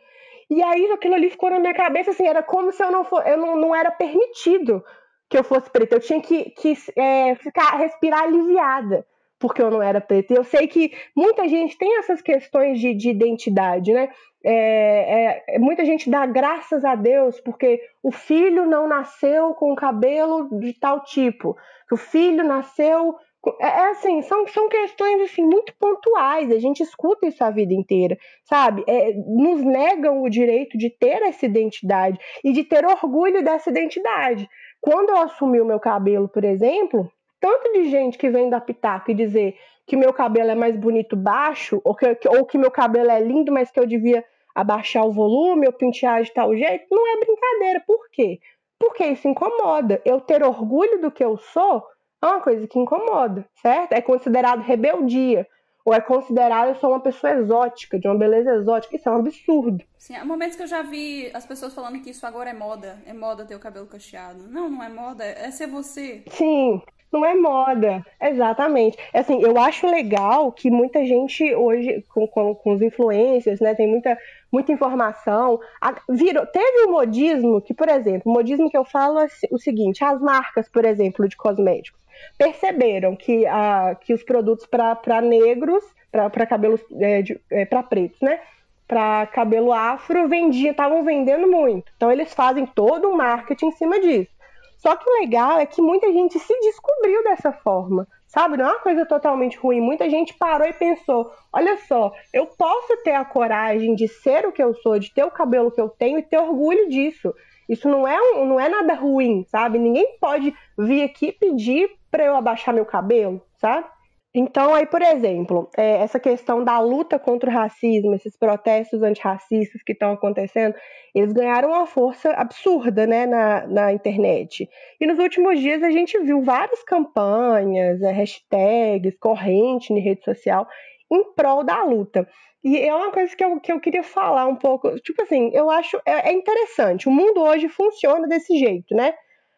E 0.49 0.61
aí 0.61 0.91
aquilo 0.91 1.15
ali 1.15 1.29
ficou 1.29 1.49
na 1.49 1.59
minha 1.59 1.73
cabeça, 1.73 2.11
assim, 2.11 2.27
era 2.27 2.43
como 2.43 2.71
se 2.71 2.83
eu 2.83 2.91
não 2.91 3.03
for, 3.03 3.25
eu 3.27 3.37
não, 3.37 3.55
não 3.57 3.75
era 3.75 3.91
permitido 3.91 4.83
que 5.29 5.37
eu 5.37 5.43
fosse 5.43 5.69
preta. 5.69 5.95
Eu 5.95 5.99
tinha 5.99 6.21
que, 6.21 6.51
que 6.51 6.73
é, 6.95 7.35
ficar, 7.35 7.77
respirar 7.77 8.23
aliviada 8.23 9.05
porque 9.39 9.61
eu 9.61 9.69
não 9.69 9.81
era 9.81 9.99
preta. 9.99 10.33
Eu 10.33 10.43
sei 10.43 10.67
que 10.67 10.91
muita 11.15 11.47
gente 11.47 11.77
tem 11.77 11.97
essas 11.99 12.21
questões 12.21 12.79
de, 12.79 12.93
de 12.93 13.09
identidade, 13.09 13.91
né? 13.91 14.09
É, 14.43 15.43
é, 15.55 15.59
muita 15.59 15.83
gente 15.83 16.09
dá 16.09 16.25
graças 16.25 16.85
a 16.85 16.93
Deus 16.93 17.39
porque 17.41 17.81
o 18.03 18.11
filho 18.11 18.65
não 18.65 18.87
nasceu 18.87 19.55
com 19.55 19.75
cabelo 19.75 20.59
de 20.59 20.73
tal 20.79 21.03
tipo, 21.03 21.57
que 21.87 21.95
o 21.95 21.97
filho 21.97 22.43
nasceu 22.43 23.15
é, 23.59 23.65
é 23.65 23.89
assim, 23.89 24.21
são, 24.21 24.47
são 24.47 24.69
questões 24.69 25.21
assim, 25.21 25.43
muito 25.43 25.73
pontuais, 25.79 26.51
a 26.51 26.59
gente 26.59 26.81
escuta 26.81 27.27
isso 27.27 27.43
a 27.43 27.49
vida 27.49 27.73
inteira, 27.73 28.17
sabe? 28.43 28.83
É, 28.87 29.13
nos 29.13 29.63
negam 29.63 30.21
o 30.21 30.29
direito 30.29 30.77
de 30.77 30.89
ter 30.89 31.21
essa 31.21 31.45
identidade 31.45 32.19
e 32.43 32.51
de 32.51 32.63
ter 32.63 32.85
orgulho 32.85 33.43
dessa 33.43 33.69
identidade. 33.69 34.47
Quando 34.81 35.09
eu 35.09 35.17
assumi 35.17 35.59
o 35.59 35.65
meu 35.65 35.79
cabelo, 35.79 36.27
por 36.29 36.43
exemplo, 36.43 37.09
tanto 37.39 37.73
de 37.73 37.89
gente 37.89 38.17
que 38.17 38.29
vem 38.29 38.49
da 38.49 38.61
pitaco 38.61 39.11
e 39.11 39.15
dizer 39.15 39.55
que 39.87 39.95
meu 39.95 40.11
cabelo 40.13 40.51
é 40.51 40.55
mais 40.55 40.75
bonito 40.75 41.15
baixo, 41.15 41.79
ou 41.83 41.95
que, 41.95 42.05
ou 42.27 42.45
que 42.45 42.57
meu 42.57 42.71
cabelo 42.71 43.11
é 43.11 43.19
lindo, 43.19 43.51
mas 43.51 43.69
que 43.69 43.79
eu 43.79 43.85
devia 43.85 44.23
abaixar 44.53 45.05
o 45.05 45.11
volume 45.11 45.67
ou 45.67 45.73
pentear 45.73 46.23
de 46.23 46.33
tal 46.33 46.55
jeito, 46.55 46.85
não 46.89 47.05
é 47.07 47.19
brincadeira. 47.19 47.83
Por 47.85 48.09
quê? 48.11 48.39
Porque 48.79 49.05
isso 49.05 49.27
incomoda. 49.27 50.01
Eu 50.05 50.21
ter 50.21 50.43
orgulho 50.43 51.01
do 51.01 51.11
que 51.11 51.23
eu 51.23 51.37
sou 51.37 51.83
é 52.25 52.33
uma 52.35 52.41
coisa 52.41 52.67
que 52.67 52.79
incomoda, 52.79 53.45
certo? 53.61 53.93
É 53.93 54.01
considerado 54.01 54.61
rebeldia. 54.61 55.47
Ou 55.85 55.93
é 55.93 56.01
considerado 56.01 56.69
eu 56.69 56.75
sou 56.75 56.89
uma 56.89 56.99
pessoa 56.99 57.33
exótica, 57.33 57.99
de 57.99 58.07
uma 58.07 58.17
beleza 58.17 58.55
exótica. 58.55 58.95
Isso 58.95 59.07
é 59.07 59.11
um 59.11 59.19
absurdo. 59.19 59.85
Sim, 59.99 60.15
há 60.15 60.25
momentos 60.25 60.55
que 60.55 60.63
eu 60.63 60.67
já 60.67 60.81
vi 60.81 61.29
as 61.31 61.45
pessoas 61.45 61.75
falando 61.75 62.01
que 62.01 62.09
isso 62.09 62.25
agora 62.25 62.49
é 62.49 62.53
moda. 62.53 62.97
É 63.05 63.13
moda 63.13 63.45
ter 63.45 63.55
o 63.55 63.59
cabelo 63.59 63.85
cacheado. 63.85 64.47
Não, 64.47 64.67
não 64.67 64.83
é 64.83 64.89
moda. 64.89 65.23
É 65.23 65.51
ser 65.51 65.67
você. 65.67 66.23
Sim, 66.29 66.81
não 67.13 67.23
é 67.23 67.35
moda. 67.35 68.03
Exatamente. 68.19 68.97
Assim, 69.13 69.39
eu 69.43 69.59
acho 69.59 69.85
legal 69.85 70.51
que 70.51 70.71
muita 70.71 71.05
gente 71.05 71.53
hoje, 71.53 72.03
com, 72.09 72.27
com, 72.27 72.55
com 72.55 72.73
os 72.73 72.81
influencers, 72.81 73.59
né, 73.59 73.75
tem 73.75 73.87
muita, 73.87 74.17
muita 74.51 74.71
informação. 74.71 75.59
A, 75.79 75.93
virou, 76.09 76.47
teve 76.47 76.87
um 76.87 76.93
modismo 76.93 77.61
que, 77.61 77.75
por 77.75 77.89
exemplo, 77.89 78.23
o 78.25 78.33
modismo 78.33 78.71
que 78.71 78.77
eu 78.77 78.85
falo 78.85 79.19
é 79.19 79.27
o 79.51 79.59
seguinte: 79.59 80.03
as 80.03 80.19
marcas, 80.19 80.67
por 80.67 80.83
exemplo, 80.83 81.29
de 81.29 81.37
cosméticos 81.37 82.04
perceberam 82.37 83.15
que, 83.15 83.45
a, 83.45 83.95
que 83.99 84.13
os 84.13 84.23
produtos 84.23 84.65
para 84.65 85.21
negros, 85.21 85.83
para 86.11 86.45
cabelos 86.45 86.81
é, 86.99 87.23
é, 87.51 87.65
para 87.65 87.83
pretos, 87.83 88.19
né? 88.21 88.39
Para 88.87 89.25
cabelo 89.27 89.73
afro 89.73 90.27
vendia, 90.27 90.71
estavam 90.71 91.03
vendendo 91.03 91.47
muito. 91.47 91.91
Então 91.95 92.11
eles 92.11 92.33
fazem 92.33 92.65
todo 92.65 93.09
um 93.09 93.15
marketing 93.15 93.67
em 93.67 93.71
cima 93.71 93.99
disso. 93.99 94.35
Só 94.77 94.95
que 94.95 95.09
o 95.09 95.19
legal 95.19 95.59
é 95.59 95.65
que 95.65 95.81
muita 95.81 96.11
gente 96.11 96.37
se 96.37 96.59
descobriu 96.59 97.23
dessa 97.23 97.51
forma, 97.51 98.07
sabe? 98.27 98.57
Não 98.57 98.65
é 98.65 98.69
uma 98.69 98.79
coisa 98.79 99.03
totalmente 99.05 99.57
ruim. 99.57 99.81
Muita 99.81 100.07
gente 100.07 100.35
parou 100.35 100.67
e 100.67 100.73
pensou: 100.73 101.31
olha 101.51 101.77
só, 101.87 102.11
eu 102.31 102.45
posso 102.45 102.95
ter 103.03 103.13
a 103.13 103.25
coragem 103.25 103.95
de 103.95 104.07
ser 104.07 104.45
o 104.45 104.51
que 104.51 104.61
eu 104.61 104.75
sou, 104.75 104.99
de 104.99 105.11
ter 105.11 105.23
o 105.23 105.31
cabelo 105.31 105.71
que 105.71 105.81
eu 105.81 105.89
tenho 105.89 106.19
e 106.19 106.23
ter 106.23 106.37
orgulho 106.37 106.87
disso. 106.87 107.33
Isso 107.67 107.89
não 107.89 108.07
é, 108.07 108.15
um, 108.21 108.45
não 108.45 108.59
é 108.59 108.69
nada 108.69 108.93
ruim, 108.93 109.43
sabe? 109.49 109.79
Ninguém 109.79 110.17
pode 110.19 110.53
vir 110.77 111.03
aqui 111.03 111.31
pedir 111.31 111.89
para 112.15 112.23
eu 112.23 112.35
abaixar 112.37 112.73
meu 112.73 112.85
cabelo, 112.85 113.41
sabe? 113.59 113.85
Então, 114.33 114.73
aí, 114.73 114.85
por 114.85 115.01
exemplo, 115.01 115.69
é, 115.75 115.97
essa 115.97 116.17
questão 116.17 116.63
da 116.63 116.79
luta 116.79 117.19
contra 117.19 117.49
o 117.49 117.53
racismo, 117.53 118.15
esses 118.15 118.37
protestos 118.37 119.03
antirracistas 119.03 119.83
que 119.83 119.91
estão 119.91 120.13
acontecendo, 120.13 120.73
eles 121.13 121.33
ganharam 121.33 121.69
uma 121.69 121.85
força 121.85 122.31
absurda 122.31 123.05
né, 123.05 123.25
na, 123.25 123.67
na 123.67 123.93
internet. 123.93 124.69
E 124.99 125.05
nos 125.05 125.19
últimos 125.19 125.59
dias 125.59 125.83
a 125.83 125.91
gente 125.91 126.17
viu 126.19 126.41
várias 126.41 126.81
campanhas, 126.83 128.01
é, 128.01 128.11
hashtags, 128.11 129.17
corrente 129.19 129.91
em 129.91 129.99
rede 129.99 130.23
social 130.23 130.65
em 131.11 131.33
prol 131.33 131.65
da 131.65 131.83
luta. 131.83 132.25
E 132.63 132.77
é 132.77 132.95
uma 132.95 133.11
coisa 133.11 133.35
que 133.35 133.43
eu, 133.43 133.59
que 133.59 133.71
eu 133.73 133.79
queria 133.81 134.03
falar 134.03 134.47
um 134.47 134.55
pouco. 134.55 134.97
Tipo 135.01 135.21
assim, 135.21 135.51
eu 135.53 135.69
acho 135.69 135.97
é, 136.05 136.29
é 136.29 136.33
interessante. 136.33 137.09
O 137.09 137.11
mundo 137.11 137.41
hoje 137.41 137.67
funciona 137.67 138.25
desse 138.25 138.57
jeito, 138.57 138.95
né? 138.95 139.13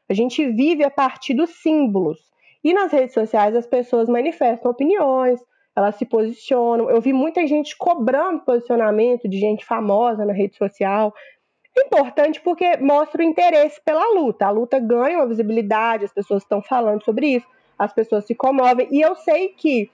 A 0.10 0.14
gente 0.14 0.44
vive 0.52 0.84
a 0.84 0.90
partir 0.90 1.36
dos 1.36 1.52
símbolos. 1.62 2.18
E 2.64 2.74
nas 2.74 2.92
redes 2.92 3.14
sociais 3.14 3.56
as 3.56 3.66
pessoas 3.66 4.10
manifestam 4.10 4.72
opiniões, 4.72 5.40
elas 5.76 5.96
se 5.96 6.06
posicionam. 6.06 6.90
Eu 6.90 7.00
vi 7.00 7.14
muita 7.14 7.46
gente 7.46 7.78
cobrando 7.78 8.44
posicionamento 8.44 9.30
de 9.30 9.40
gente 9.40 9.64
famosa 9.64 10.26
na 10.26 10.34
rede 10.34 10.58
social. 10.58 11.14
Importante 11.78 12.42
porque 12.42 12.78
mostra 12.78 13.22
o 13.22 13.26
interesse 13.26 13.80
pela 13.86 14.20
luta. 14.20 14.48
A 14.48 14.50
luta 14.50 14.80
ganha 14.80 15.20
uma 15.20 15.28
visibilidade, 15.28 16.06
as 16.06 16.14
pessoas 16.14 16.42
estão 16.42 16.62
falando 16.64 17.04
sobre 17.04 17.28
isso, 17.28 17.48
as 17.78 17.94
pessoas 17.94 18.26
se 18.26 18.34
comovem. 18.34 18.88
E 18.92 19.02
eu 19.02 19.16
sei 19.16 19.50
que 19.50 19.92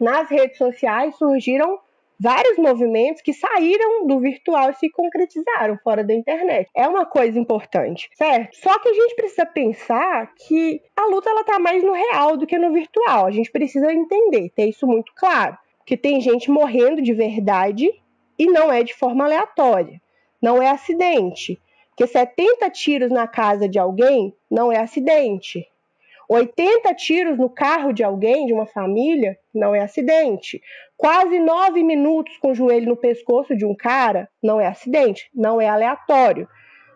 nas 0.00 0.28
redes 0.28 0.58
sociais 0.58 1.16
surgiram 1.16 1.78
vários 2.18 2.56
movimentos 2.58 3.22
que 3.22 3.32
saíram 3.32 4.06
do 4.06 4.20
virtual 4.20 4.70
e 4.70 4.74
se 4.74 4.90
concretizaram 4.90 5.78
fora 5.82 6.04
da 6.04 6.14
internet. 6.14 6.68
É 6.74 6.86
uma 6.86 7.04
coisa 7.04 7.38
importante, 7.38 8.08
certo? 8.14 8.56
Só 8.56 8.78
que 8.78 8.88
a 8.88 8.94
gente 8.94 9.16
precisa 9.16 9.46
pensar 9.46 10.32
que 10.34 10.80
a 10.96 11.06
luta 11.06 11.30
ela 11.30 11.44
tá 11.44 11.58
mais 11.58 11.82
no 11.82 11.92
real 11.92 12.36
do 12.36 12.46
que 12.46 12.58
no 12.58 12.72
virtual. 12.72 13.26
A 13.26 13.30
gente 13.30 13.50
precisa 13.50 13.92
entender, 13.92 14.50
ter 14.50 14.68
isso 14.68 14.86
muito 14.86 15.12
claro, 15.14 15.56
que 15.84 15.96
tem 15.96 16.20
gente 16.20 16.50
morrendo 16.50 17.02
de 17.02 17.12
verdade 17.12 17.90
e 18.38 18.46
não 18.46 18.72
é 18.72 18.82
de 18.82 18.94
forma 18.94 19.24
aleatória. 19.24 20.00
Não 20.40 20.62
é 20.62 20.70
acidente. 20.70 21.60
Porque 21.90 22.06
70 22.06 22.68
tiros 22.70 23.10
na 23.10 23.28
casa 23.28 23.68
de 23.68 23.78
alguém 23.78 24.34
não 24.50 24.72
é 24.72 24.78
acidente. 24.78 25.66
80 26.28 26.94
tiros 26.94 27.38
no 27.38 27.50
carro 27.50 27.92
de 27.92 28.02
alguém, 28.02 28.46
de 28.46 28.52
uma 28.52 28.66
família, 28.66 29.36
não 29.54 29.74
é 29.74 29.80
acidente. 29.80 30.60
Quase 30.96 31.38
nove 31.38 31.82
minutos 31.82 32.36
com 32.38 32.52
o 32.52 32.54
joelho 32.54 32.88
no 32.88 32.96
pescoço 32.96 33.56
de 33.56 33.64
um 33.64 33.74
cara, 33.74 34.28
não 34.42 34.60
é 34.60 34.66
acidente, 34.66 35.28
não 35.34 35.60
é 35.60 35.68
aleatório. 35.68 36.48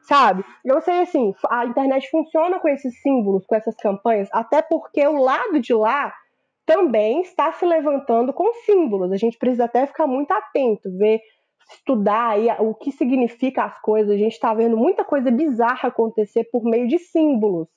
Sabe? 0.03 0.43
Eu 0.65 0.81
sei 0.81 1.01
assim, 1.01 1.35
a 1.51 1.67
internet 1.67 2.09
funciona 2.11 2.59
com 2.59 2.69
esses 2.69 3.01
símbolos, 3.03 3.45
com 3.47 3.55
essas 3.55 3.77
campanhas, 3.77 4.29
até 4.33 4.63
porque 4.63 5.07
o 5.07 5.21
lado 5.21 5.61
de 5.61 5.75
lá 5.75 6.15
também 6.65 7.21
está 7.21 7.53
se 7.53 7.67
levantando 7.67 8.33
com 8.33 8.53
símbolos. 8.65 9.13
A 9.13 9.17
gente 9.17 9.37
precisa 9.37 9.65
até 9.65 9.87
ficar 9.87 10.07
muito 10.07 10.33
atento, 10.33 10.91
ver, 10.97 11.21
estudar 11.73 12.31
aí 12.31 12.49
o 12.59 12.75
que 12.75 12.91
significa 12.93 13.65
as 13.65 13.79
coisas. 13.81 14.15
A 14.15 14.19
gente 14.19 14.33
está 14.33 14.55
vendo 14.55 14.77
muita 14.77 15.05
coisa 15.05 15.31
bizarra 15.31 15.89
acontecer 15.89 16.45
por 16.51 16.65
meio 16.65 16.89
de 16.89 16.99
símbolos 16.99 17.69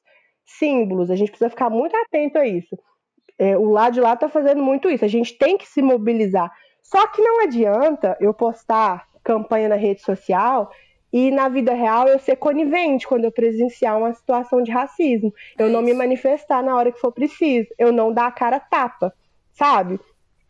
símbolos. 0.58 1.10
A 1.10 1.16
gente 1.16 1.30
precisa 1.30 1.50
ficar 1.50 1.70
muito 1.70 1.96
atento 1.96 2.38
a 2.38 2.48
isso. 2.48 2.78
É, 3.38 3.58
o 3.58 3.72
lado 3.72 3.94
de 3.94 4.02
lá 4.02 4.14
está 4.14 4.30
fazendo 4.30 4.62
muito 4.62 4.90
isso. 4.90 5.04
A 5.04 5.08
gente 5.08 5.38
tem 5.38 5.58
que 5.58 5.68
se 5.68 5.82
mobilizar. 5.82 6.52
Só 6.82 7.08
que 7.08 7.22
não 7.22 7.42
adianta 7.42 8.18
eu 8.20 8.34
postar 8.34 9.08
campanha 9.24 9.70
na 9.70 9.76
rede 9.76 10.02
social 10.02 10.72
e 11.14 11.30
na 11.32 11.50
vida 11.50 11.74
real 11.74 12.08
eu 12.08 12.20
ser 12.20 12.38
conivente 12.38 13.08
quando 13.08 13.26
eu 13.26 13.32
presenciar 13.32 13.98
uma 13.98 14.14
situação 14.14 14.62
de 14.64 14.72
racismo. 14.72 15.34
Eu 15.58 15.70
não 15.70 15.82
me 15.82 15.94
manifestar 15.94 16.64
na 16.64 16.76
hora 16.76 16.92
que 16.92 17.00
for 17.00 17.12
preciso. 17.12 17.68
Eu 17.78 17.92
não 17.92 18.14
dar 18.14 18.28
a 18.28 18.32
cara 18.32 18.60
tapa, 18.60 19.14
sabe? 19.52 20.00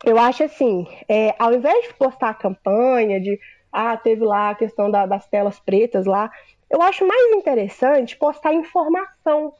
Eu 0.04 0.18
acho 0.18 0.44
assim, 0.44 0.86
é, 1.08 1.34
ao 1.38 1.54
invés 1.54 1.88
de 1.88 1.94
postar 1.94 2.30
a 2.30 2.34
campanha 2.34 3.20
de 3.20 3.38
ah, 3.72 3.96
teve 3.96 4.24
lá 4.24 4.50
a 4.50 4.54
questão 4.54 4.90
da, 4.90 5.06
das 5.06 5.26
telas 5.28 5.58
pretas 5.58 6.04
lá, 6.04 6.30
eu 6.70 6.82
acho 6.82 7.06
mais 7.06 7.32
interessante 7.32 8.16
postar 8.16 8.52
informação 8.52 9.52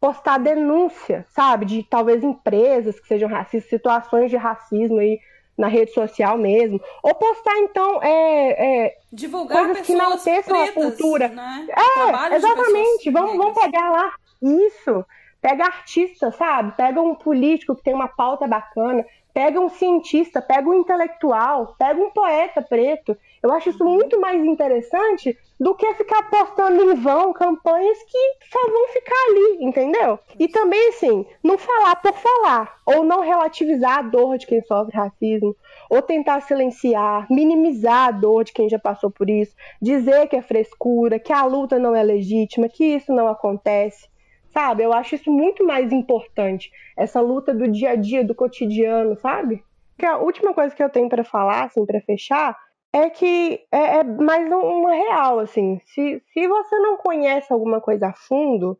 postar 0.00 0.38
denúncia, 0.38 1.26
sabe, 1.30 1.64
de 1.66 1.82
talvez 1.82 2.22
empresas 2.22 2.98
que 3.00 3.08
sejam 3.08 3.28
racistas, 3.28 3.70
situações 3.70 4.30
de 4.30 4.36
racismo 4.36 4.98
aí 4.98 5.18
na 5.56 5.68
rede 5.68 5.92
social 5.92 6.36
mesmo, 6.36 6.80
ou 7.02 7.14
postar 7.14 7.56
então 7.58 8.02
é, 8.02 8.84
é 8.86 8.94
divulgar 9.10 9.64
coisas 9.64 9.86
que 9.86 9.92
enalteçam 9.92 10.62
a 10.62 10.72
cultura. 10.72 11.28
Né? 11.28 11.66
É, 11.70 12.36
exatamente. 12.36 13.10
Vamos, 13.10 13.36
vamos 13.36 13.58
pegar 13.58 13.90
lá 13.90 14.12
isso. 14.42 15.04
Pega 15.40 15.64
artista, 15.64 16.30
sabe? 16.32 16.72
Pega 16.76 17.00
um 17.00 17.14
político 17.14 17.74
que 17.74 17.82
tem 17.82 17.94
uma 17.94 18.08
pauta 18.08 18.46
bacana, 18.46 19.04
pega 19.32 19.60
um 19.60 19.68
cientista, 19.68 20.42
pega 20.42 20.68
um 20.68 20.74
intelectual, 20.74 21.74
pega 21.78 22.00
um 22.00 22.10
poeta 22.10 22.60
preto. 22.60 23.16
Eu 23.46 23.52
acho 23.52 23.70
isso 23.70 23.84
muito 23.84 24.20
mais 24.20 24.44
interessante 24.44 25.38
do 25.58 25.72
que 25.76 25.94
ficar 25.94 26.28
postando 26.28 26.90
em 26.90 26.94
vão 26.96 27.32
campanhas 27.32 27.96
que 28.02 28.18
só 28.50 28.58
vão 28.68 28.88
ficar 28.88 29.14
ali, 29.28 29.64
entendeu? 29.64 30.18
E 30.36 30.48
também, 30.48 30.88
assim, 30.88 31.24
não 31.44 31.56
falar 31.56 31.94
por 31.94 32.12
falar, 32.12 32.76
ou 32.84 33.04
não 33.04 33.20
relativizar 33.20 33.98
a 33.98 34.02
dor 34.02 34.36
de 34.36 34.48
quem 34.48 34.60
sofre 34.62 34.96
racismo, 34.96 35.54
ou 35.88 36.02
tentar 36.02 36.40
silenciar, 36.40 37.28
minimizar 37.30 38.08
a 38.08 38.10
dor 38.10 38.42
de 38.42 38.52
quem 38.52 38.68
já 38.68 38.80
passou 38.80 39.12
por 39.12 39.30
isso, 39.30 39.54
dizer 39.80 40.26
que 40.26 40.34
é 40.34 40.42
frescura, 40.42 41.20
que 41.20 41.32
a 41.32 41.44
luta 41.44 41.78
não 41.78 41.94
é 41.94 42.02
legítima, 42.02 42.68
que 42.68 42.84
isso 42.84 43.12
não 43.12 43.28
acontece. 43.28 44.08
Sabe? 44.52 44.82
Eu 44.82 44.92
acho 44.92 45.14
isso 45.14 45.30
muito 45.30 45.64
mais 45.64 45.92
importante, 45.92 46.72
essa 46.96 47.20
luta 47.20 47.54
do 47.54 47.68
dia 47.68 47.90
a 47.90 47.94
dia, 47.94 48.24
do 48.24 48.34
cotidiano, 48.34 49.14
sabe? 49.20 49.62
Que 49.96 50.04
a 50.04 50.18
última 50.18 50.52
coisa 50.52 50.74
que 50.74 50.82
eu 50.82 50.90
tenho 50.90 51.08
para 51.08 51.22
falar, 51.22 51.64
assim, 51.64 51.86
para 51.86 52.00
fechar, 52.00 52.56
é 52.96 53.10
que 53.10 53.60
é, 53.70 53.98
é 53.98 54.04
mais 54.04 54.50
uma 54.50 54.94
real, 54.94 55.38
assim. 55.38 55.78
Se, 55.84 56.22
se 56.32 56.48
você 56.48 56.78
não 56.78 56.96
conhece 56.96 57.52
alguma 57.52 57.78
coisa 57.78 58.08
a 58.08 58.12
fundo, 58.14 58.78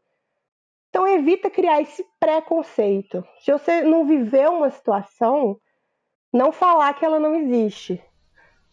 então 0.89 1.07
evita 1.07 1.51
criar 1.51 1.83
esse 1.83 2.03
preconceito. 2.19 3.23
Se 3.41 3.53
você 3.53 3.83
não 3.83 4.07
viveu 4.07 4.53
uma 4.53 4.71
situação, 4.71 5.61
não 6.33 6.51
falar 6.51 6.95
que 6.95 7.05
ela 7.05 7.21
não 7.21 7.35
existe. 7.35 8.03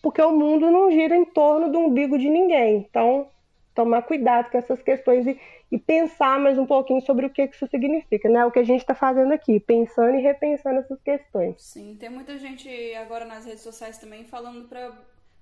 Porque 0.02 0.22
o 0.22 0.32
mundo 0.32 0.72
não 0.72 0.90
gira 0.90 1.14
em 1.14 1.26
torno 1.26 1.70
do 1.70 1.78
umbigo 1.78 2.18
de 2.18 2.30
ninguém. 2.30 2.78
Então, 2.78 3.28
tomar 3.76 4.04
cuidado 4.04 4.50
com 4.50 4.58
essas 4.58 4.82
questões 4.82 5.28
e, 5.28 5.38
e 5.70 5.78
pensar 5.78 6.40
mais 6.40 6.58
um 6.58 6.66
pouquinho 6.66 7.02
sobre 7.02 7.26
o 7.26 7.30
que 7.30 7.44
isso 7.44 7.68
significa, 7.68 8.30
né? 8.30 8.46
O 8.46 8.52
que 8.52 8.60
a 8.60 8.64
gente 8.64 8.80
está 8.80 8.96
fazendo 8.96 9.34
aqui, 9.34 9.60
pensando 9.60 10.16
e 10.16 10.22
repensando 10.22 10.80
essas 10.80 11.02
questões. 11.02 11.62
Sim, 11.62 11.98
tem 12.00 12.10
muita 12.10 12.38
gente 12.38 12.70
agora 12.96 13.26
nas 13.26 13.44
redes 13.46 13.62
sociais 13.62 13.98
também 13.98 14.24
falando 14.24 14.70
para 14.70 14.94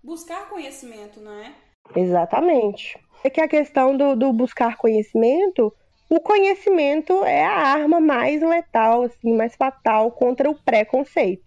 buscar 0.03 0.49
conhecimento, 0.49 1.19
não 1.19 1.33
é? 1.33 1.53
Exatamente. 1.95 2.99
É 3.23 3.29
que 3.29 3.41
a 3.41 3.47
questão 3.47 3.95
do, 3.95 4.15
do 4.15 4.33
buscar 4.33 4.77
conhecimento, 4.77 5.73
o 6.09 6.19
conhecimento 6.19 7.23
é 7.23 7.45
a 7.45 7.53
arma 7.53 7.99
mais 7.99 8.41
letal, 8.41 9.03
assim, 9.03 9.35
mais 9.35 9.55
fatal 9.55 10.11
contra 10.11 10.49
o 10.49 10.55
preconceito. 10.55 11.43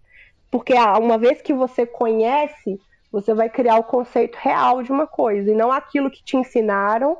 Porque 0.49 0.73
uma 0.73 1.17
vez 1.17 1.41
que 1.41 1.53
você 1.53 1.85
conhece, 1.85 2.79
você 3.11 3.33
vai 3.33 3.49
criar 3.49 3.77
o 3.77 3.83
conceito 3.83 4.35
real 4.35 4.81
de 4.81 4.91
uma 4.91 5.05
coisa, 5.05 5.51
e 5.51 5.55
não 5.55 5.71
aquilo 5.71 6.09
que 6.09 6.23
te 6.23 6.37
ensinaram 6.37 7.17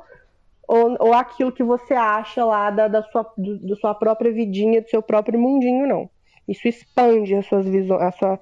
ou, 0.66 0.96
ou 0.98 1.12
aquilo 1.12 1.52
que 1.52 1.62
você 1.62 1.94
acha 1.94 2.44
lá 2.44 2.70
da, 2.70 2.88
da, 2.88 3.02
sua, 3.02 3.30
do, 3.36 3.58
da 3.58 3.76
sua 3.76 3.94
própria 3.94 4.32
vidinha, 4.32 4.82
do 4.82 4.88
seu 4.88 5.02
próprio 5.02 5.38
mundinho, 5.38 5.86
não. 5.86 6.10
Isso 6.48 6.66
expande 6.66 7.34
as 7.34 7.46
suas 7.46 7.66
visões, 7.66 8.02
a 8.02 8.12
sua 8.12 8.40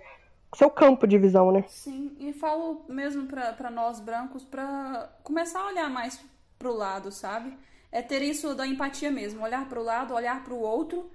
seu 0.55 0.71
campo 0.71 1.07
de 1.07 1.19
visão, 1.19 1.51
né? 1.53 1.65
Sim, 1.69 2.17
e 2.19 2.33
falo 2.33 2.85
mesmo 2.89 3.27
para 3.27 3.71
nós 3.71 4.01
brancos 4.01 4.45
para 4.45 5.11
começar 5.23 5.61
a 5.61 5.67
olhar 5.67 5.91
mais 5.91 6.21
pro 6.59 6.73
lado, 6.73 7.11
sabe? 7.11 7.57
É 7.91 8.03
ter 8.03 8.23
isso 8.23 8.55
da 8.55 8.67
empatia 8.67 9.11
mesmo, 9.11 9.43
olhar 9.43 9.69
para 9.69 9.81
o 9.81 9.85
lado, 9.85 10.15
olhar 10.15 10.43
para 10.43 10.55
o 10.55 10.61
outro 10.61 11.11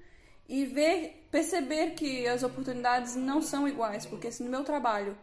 e 0.48 0.66
ver, 0.66 1.28
perceber 1.30 1.92
que 1.92 2.28
as 2.28 2.44
oportunidades 2.44 3.16
não 3.16 3.42
são 3.42 3.68
iguais, 3.68 4.06
porque 4.06 4.32
se 4.32 4.44
no 4.44 4.50
meu 4.50 4.64
trabalho 4.64 5.18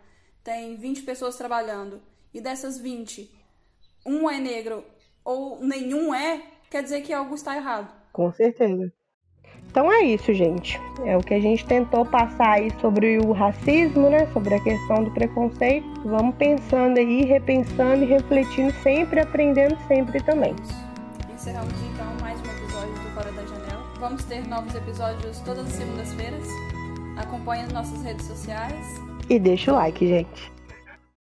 tem 0.44 0.76
20 0.76 1.02
pessoas 1.02 1.36
trabalhando 1.36 2.00
e 2.32 2.40
dessas 2.40 2.78
20, 2.78 3.30
um 4.04 4.30
é 4.30 4.38
negro 4.38 4.84
ou 5.24 5.58
nenhum 5.60 6.14
é, 6.14 6.42
quer 6.70 6.82
dizer 6.82 7.02
que 7.02 7.12
algo 7.12 7.34
está 7.34 7.56
errado. 7.56 7.92
Com 8.12 8.32
certeza. 8.32 8.92
Então 9.70 9.92
é 9.92 10.02
isso, 10.02 10.32
gente. 10.32 10.80
É 11.04 11.16
o 11.16 11.20
que 11.20 11.34
a 11.34 11.40
gente 11.40 11.64
tentou 11.66 12.04
passar 12.04 12.52
aí 12.52 12.72
sobre 12.80 13.18
o 13.18 13.32
racismo, 13.32 14.08
né? 14.08 14.26
Sobre 14.32 14.54
a 14.54 14.60
questão 14.60 15.04
do 15.04 15.10
preconceito. 15.10 15.86
Vamos 16.04 16.34
pensando 16.36 16.98
aí, 16.98 17.24
repensando 17.24 18.02
e 18.02 18.06
refletindo 18.06 18.72
sempre, 18.82 19.20
aprendendo 19.20 19.76
sempre 19.86 20.22
também. 20.22 20.54
Encerramos 21.34 21.74
então 21.92 22.06
mais 22.20 22.38
um 22.40 22.44
episódio 22.44 22.66
Vamos 23.98 24.24
ter 24.24 24.46
novos 24.46 24.74
episódios 24.74 25.40
todas 25.40 25.66
as 25.66 25.72
segundas-feiras. 25.72 26.46
Acompanhe 27.16 27.64
as 27.64 27.72
nossas 27.72 28.02
redes 28.02 28.26
sociais. 28.26 29.00
E 29.28 29.38
deixa 29.38 29.72
o 29.72 29.74
like, 29.74 30.06
gente. 30.06 30.55